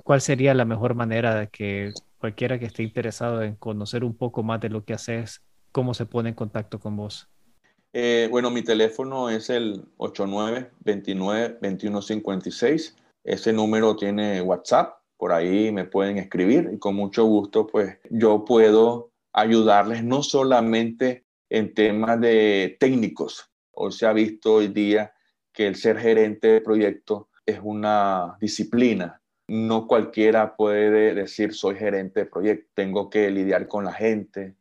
¿Cuál 0.03 0.21
sería 0.21 0.55
la 0.55 0.65
mejor 0.65 0.95
manera 0.95 1.35
de 1.35 1.49
que 1.49 1.93
cualquiera 2.19 2.59
que 2.59 2.67
esté 2.67 2.83
interesado 2.83 3.43
en 3.43 3.57
conocer 3.57 4.05
un 4.05 4.17
poco 4.17 4.43
más 4.43 4.61
de 4.61 4.71
lo 4.71 4.85
que 4.85 4.95
haces, 4.95 5.43
cómo 5.73 5.95
se 5.95 6.07
pone 6.07 6.31
en 6.31 6.35
contacto 6.35 6.81
con 6.81 6.97
vos? 6.97 7.29
Eh, 7.93 8.29
bueno, 8.31 8.51
mi 8.51 8.63
teléfono 8.63 9.31
es 9.31 9.51
el 9.51 9.85
8929-2156. 9.97 12.97
Ese 13.25 13.53
número 13.53 13.97
tiene 13.97 14.41
WhatsApp, 14.43 14.99
por 15.17 15.33
ahí 15.33 15.73
me 15.73 15.85
pueden 15.85 16.19
escribir 16.19 16.71
y 16.73 16.79
con 16.79 16.95
mucho 16.95 17.25
gusto, 17.25 17.67
pues 17.67 17.99
yo 18.11 18.45
puedo 18.45 19.13
ayudarles 19.33 20.05
no 20.05 20.23
solamente 20.23 21.25
en 21.49 21.75
temas 21.75 22.21
de 22.21 22.77
técnicos. 22.81 23.51
Hoy 23.73 23.93
se 23.93 24.07
ha 24.07 24.13
visto 24.13 24.55
hoy 24.55 24.69
día 24.69 25.13
que 25.53 25.67
el 25.67 25.77
ser 25.77 25.99
gerente 25.99 26.49
de 26.49 26.61
proyecto 26.61 27.29
es 27.45 27.61
una 27.63 28.37
disciplina 28.41 29.21
no 29.49 29.87
cualquiera 29.87 30.57
puede 30.57 31.15
decir 31.15 31.55
soy 31.55 31.77
gerente 31.77 32.21
de 32.21 32.27
proyecto, 32.27 32.69
tengo 32.75 33.11
que 33.11 33.31
lidiar 33.31 33.69
con 33.69 33.85
la 33.85 33.93
gente, 33.93 34.57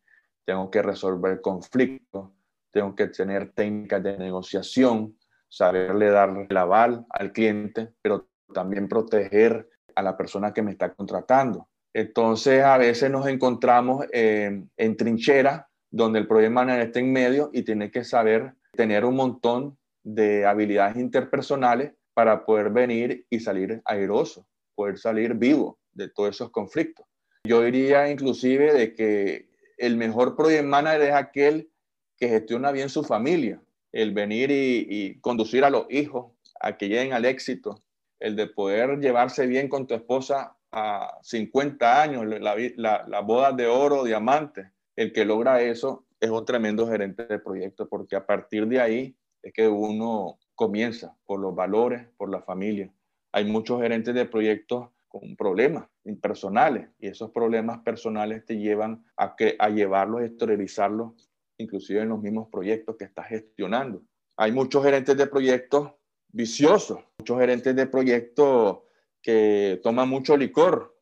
tengo 0.45 0.69
que 0.69 0.81
resolver 0.81 1.41
conflictos, 1.41 2.29
tengo 2.71 2.95
que 2.95 3.07
tener 3.07 3.51
técnicas 3.51 4.03
de 4.03 4.17
negociación, 4.17 5.17
saberle 5.49 6.09
dar 6.09 6.45
el 6.49 6.57
aval 6.57 7.05
al 7.09 7.31
cliente, 7.31 7.93
pero 8.01 8.27
también 8.53 8.87
proteger 8.87 9.69
a 9.95 10.03
la 10.03 10.17
persona 10.17 10.53
que 10.53 10.61
me 10.61 10.71
está 10.71 10.93
contratando. 10.93 11.67
Entonces, 11.93 12.61
a 12.63 12.77
veces 12.77 13.09
nos 13.09 13.27
encontramos 13.27 14.05
en 14.11 14.97
trinchera 14.97 15.69
donde 15.89 16.19
el 16.19 16.27
problema 16.27 16.81
está 16.81 16.99
en 16.99 17.13
medio 17.13 17.49
y 17.53 17.63
tiene 17.63 17.89
que 17.89 18.03
saber 18.03 18.53
tener 18.73 19.05
un 19.05 19.15
montón 19.15 19.77
de 20.03 20.45
habilidades 20.45 20.97
interpersonales 20.97 21.93
para 22.13 22.45
poder 22.45 22.69
venir 22.69 23.25
y 23.29 23.39
salir 23.39 23.81
airoso 23.85 24.45
poder 24.75 24.99
salir 24.99 25.33
vivo 25.33 25.79
de 25.93 26.09
todos 26.09 26.35
esos 26.35 26.51
conflictos. 26.51 27.05
Yo 27.45 27.61
diría 27.61 28.11
inclusive 28.11 28.73
de 28.73 28.93
que 28.93 29.49
el 29.77 29.97
mejor 29.97 30.35
project 30.35 30.65
manager 30.65 31.01
es 31.01 31.13
aquel 31.13 31.69
que 32.17 32.29
gestiona 32.29 32.71
bien 32.71 32.89
su 32.89 33.03
familia, 33.03 33.61
el 33.91 34.13
venir 34.13 34.51
y, 34.51 35.19
conducir 35.21 35.63
a 35.63 35.69
los 35.69 35.85
hijos 35.89 36.31
a 36.59 36.77
que 36.77 36.87
lleguen 36.87 37.13
al 37.13 37.25
éxito, 37.25 37.83
el 38.19 38.35
de 38.35 38.47
poder 38.47 38.99
llevarse 38.99 39.47
bien 39.47 39.69
con 39.69 39.87
tu 39.87 39.93
esposa 39.93 40.57
a 40.71 41.17
50 41.21 42.01
años, 42.01 42.25
la, 42.25 42.55
la, 42.75 43.05
la 43.07 43.19
boda 43.21 43.51
de 43.51 43.67
oro, 43.67 44.03
diamante, 44.03 44.71
el 44.95 45.13
que 45.13 45.25
logra 45.25 45.61
eso 45.61 46.05
es 46.19 46.29
un 46.29 46.45
tremendo 46.45 46.87
gerente 46.87 47.25
de 47.25 47.39
proyecto, 47.39 47.87
porque 47.87 48.15
a 48.15 48.25
partir 48.25 48.67
de 48.67 48.79
ahí 48.79 49.17
es 49.41 49.53
que 49.53 49.67
uno 49.67 50.39
comienza 50.55 51.15
por 51.25 51.39
los 51.39 51.53
valores, 51.55 52.07
por 52.17 52.29
la 52.29 52.41
familia 52.41 52.91
hay 53.35 53.43
muchos 53.43 53.81
gerentes 53.81 54.15
de 54.15 54.23
proyectos 54.23 54.87
con 55.09 55.35
problemas 55.35 55.89
personales 56.21 56.87
y 56.97 57.07
esos 57.07 57.31
problemas 57.31 57.79
personales 57.79 58.45
te 58.45 58.57
llevan 58.57 59.03
a, 59.17 59.35
que, 59.35 59.57
a 59.59 59.67
llevarlos, 59.67 60.21
a 60.21 60.25
exteriorizarlos, 60.25 61.29
inclusive 61.57 61.99
en 61.99 62.09
los 62.09 62.21
mismos 62.21 62.47
proyectos 62.49 62.95
que 62.95 63.03
estás 63.03 63.27
gestionando. 63.27 64.01
Hay 64.37 64.53
muchos 64.53 64.85
gerentes 64.85 65.17
de 65.17 65.27
proyectos 65.27 65.91
viciosos, 66.35 66.99
muchos 67.17 67.39
gerentes 67.39 67.75
de 67.75 67.87
proyectos 67.87 68.79
que 69.21 69.79
toman 69.81 70.09
mucho 70.09 70.35
licor 70.35 70.93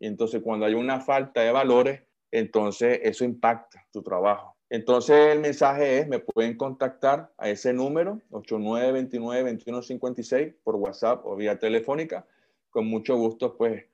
y 0.00 0.06
entonces 0.06 0.42
cuando 0.42 0.66
hay 0.66 0.74
una 0.74 0.98
falta 1.00 1.42
de 1.42 1.52
valores, 1.52 2.02
entonces 2.32 2.98
eso 3.02 3.24
impacta 3.24 3.86
tu 3.92 4.02
trabajo. 4.02 4.56
Entonces 4.68 5.32
el 5.32 5.38
mensaje 5.40 5.98
es, 5.98 6.08
me 6.08 6.18
pueden 6.18 6.56
contactar 6.56 7.30
a 7.38 7.48
ese 7.48 7.72
número, 7.72 8.20
8929-2156, 8.30 10.54
por 10.64 10.74
WhatsApp 10.76 11.24
o 11.24 11.36
vía 11.36 11.58
telefónica. 11.58 12.26
Con 12.70 12.86
mucho 12.86 13.16
gusto, 13.16 13.56
pues 13.56 13.84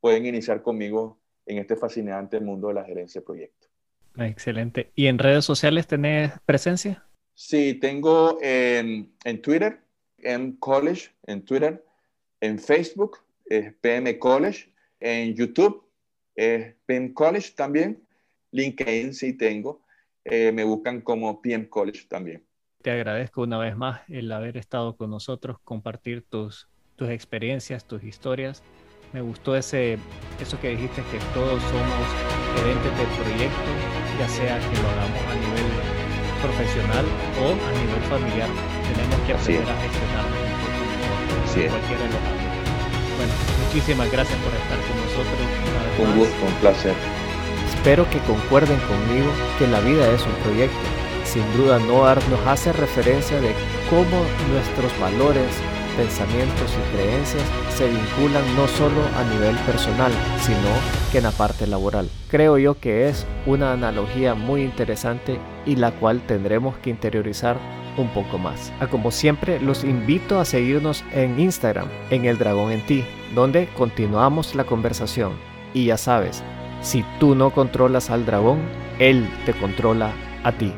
pueden 0.00 0.26
iniciar 0.26 0.62
conmigo 0.62 1.18
en 1.46 1.58
este 1.58 1.76
fascinante 1.76 2.40
mundo 2.40 2.68
de 2.68 2.74
la 2.74 2.84
gerencia 2.84 3.20
de 3.20 3.26
proyectos. 3.26 3.70
Excelente. 4.16 4.92
¿Y 4.94 5.06
en 5.06 5.18
redes 5.18 5.44
sociales 5.44 5.88
tenés 5.88 6.32
presencia? 6.46 7.04
Sí, 7.34 7.74
tengo 7.74 8.38
en, 8.42 9.12
en 9.24 9.42
Twitter, 9.42 9.83
M 10.24 10.56
College, 10.58 11.10
en 11.26 11.44
Twitter, 11.44 11.84
en 12.40 12.58
Facebook, 12.58 13.18
es 13.46 13.72
PM 13.74 14.18
College, 14.18 14.72
en 15.00 15.34
YouTube, 15.34 15.84
es 16.34 16.74
PM 16.86 17.14
College 17.14 17.52
también, 17.54 18.06
LinkedIn 18.50 19.14
sí 19.14 19.32
tengo 19.34 19.84
eh, 20.24 20.52
me 20.52 20.64
buscan 20.64 21.02
como 21.02 21.40
PM 21.40 21.68
College 21.68 22.06
también. 22.08 22.44
Te 22.82 22.90
agradezco 22.90 23.42
una 23.42 23.58
vez 23.58 23.76
más 23.76 24.02
el 24.08 24.30
haber 24.32 24.56
estado 24.56 24.96
con 24.96 25.10
nosotros, 25.10 25.58
compartir 25.64 26.24
tus, 26.28 26.68
tus 26.96 27.10
experiencias, 27.10 27.86
tus 27.86 28.02
historias. 28.02 28.62
Me 29.12 29.20
gustó 29.20 29.54
ese, 29.56 29.98
eso 30.40 30.58
que 30.60 30.70
dijiste, 30.70 31.02
que 31.12 31.18
todos 31.34 31.62
somos 31.62 32.08
gerentes 32.56 32.98
de 32.98 33.22
proyecto, 33.22 33.70
ya 34.18 34.28
sea 34.28 34.58
que 34.58 34.82
lo 34.82 34.88
hagamos 34.88 35.22
a 35.22 35.34
nivel 35.34 35.72
profesional 36.42 37.06
o 37.40 37.52
a 37.52 37.72
nivel 37.80 38.02
familiar. 38.08 38.73
Que 39.26 39.32
aprender 39.32 39.62
a 39.62 39.72
los 39.72 41.54
Bueno, 43.16 43.32
muchísimas 43.64 44.12
gracias 44.12 44.38
por 44.40 44.52
estar 44.52 44.78
con 44.86 44.96
nosotros. 45.00 45.40
Un 45.98 46.18
gusto, 46.18 46.46
un 46.46 46.54
placer. 46.60 46.94
Espero 47.68 48.08
que 48.10 48.18
concuerden 48.20 48.78
conmigo 48.80 49.30
que 49.58 49.66
la 49.66 49.80
vida 49.80 50.10
es 50.10 50.22
un 50.26 50.34
proyecto. 50.42 50.76
Sin 51.24 51.42
duda 51.56 51.78
Noar 51.78 52.18
nos 52.28 52.46
hace 52.46 52.72
referencia 52.72 53.40
de 53.40 53.54
cómo 53.88 54.24
nuestros 54.52 54.92
valores, 55.00 55.48
pensamientos 55.96 56.70
y 56.72 56.96
creencias 56.96 57.42
se 57.76 57.88
vinculan 57.88 58.44
no 58.56 58.68
solo 58.68 59.00
a 59.16 59.24
nivel 59.34 59.56
personal, 59.66 60.12
sino 60.40 60.68
que 61.12 61.18
en 61.18 61.24
la 61.24 61.30
parte 61.30 61.66
laboral. 61.66 62.10
Creo 62.28 62.58
yo 62.58 62.78
que 62.78 63.08
es 63.08 63.26
una 63.46 63.72
analogía 63.72 64.34
muy 64.34 64.62
interesante 64.62 65.38
y 65.64 65.76
la 65.76 65.92
cual 65.92 66.20
tendremos 66.26 66.76
que 66.78 66.90
interiorizar 66.90 67.56
un 67.96 68.08
poco 68.08 68.38
más. 68.38 68.72
A 68.80 68.86
como 68.86 69.10
siempre, 69.10 69.60
los 69.60 69.84
invito 69.84 70.38
a 70.38 70.44
seguirnos 70.44 71.04
en 71.12 71.38
Instagram, 71.38 71.88
en 72.10 72.24
El 72.24 72.38
Dragón 72.38 72.72
en 72.72 72.84
Ti, 72.86 73.04
donde 73.34 73.68
continuamos 73.76 74.54
la 74.54 74.64
conversación. 74.64 75.32
Y 75.72 75.86
ya 75.86 75.96
sabes, 75.96 76.42
si 76.82 77.04
tú 77.18 77.34
no 77.34 77.50
controlas 77.50 78.10
al 78.10 78.26
dragón, 78.26 78.60
él 78.98 79.28
te 79.46 79.54
controla 79.54 80.12
a 80.44 80.52
ti. 80.52 80.72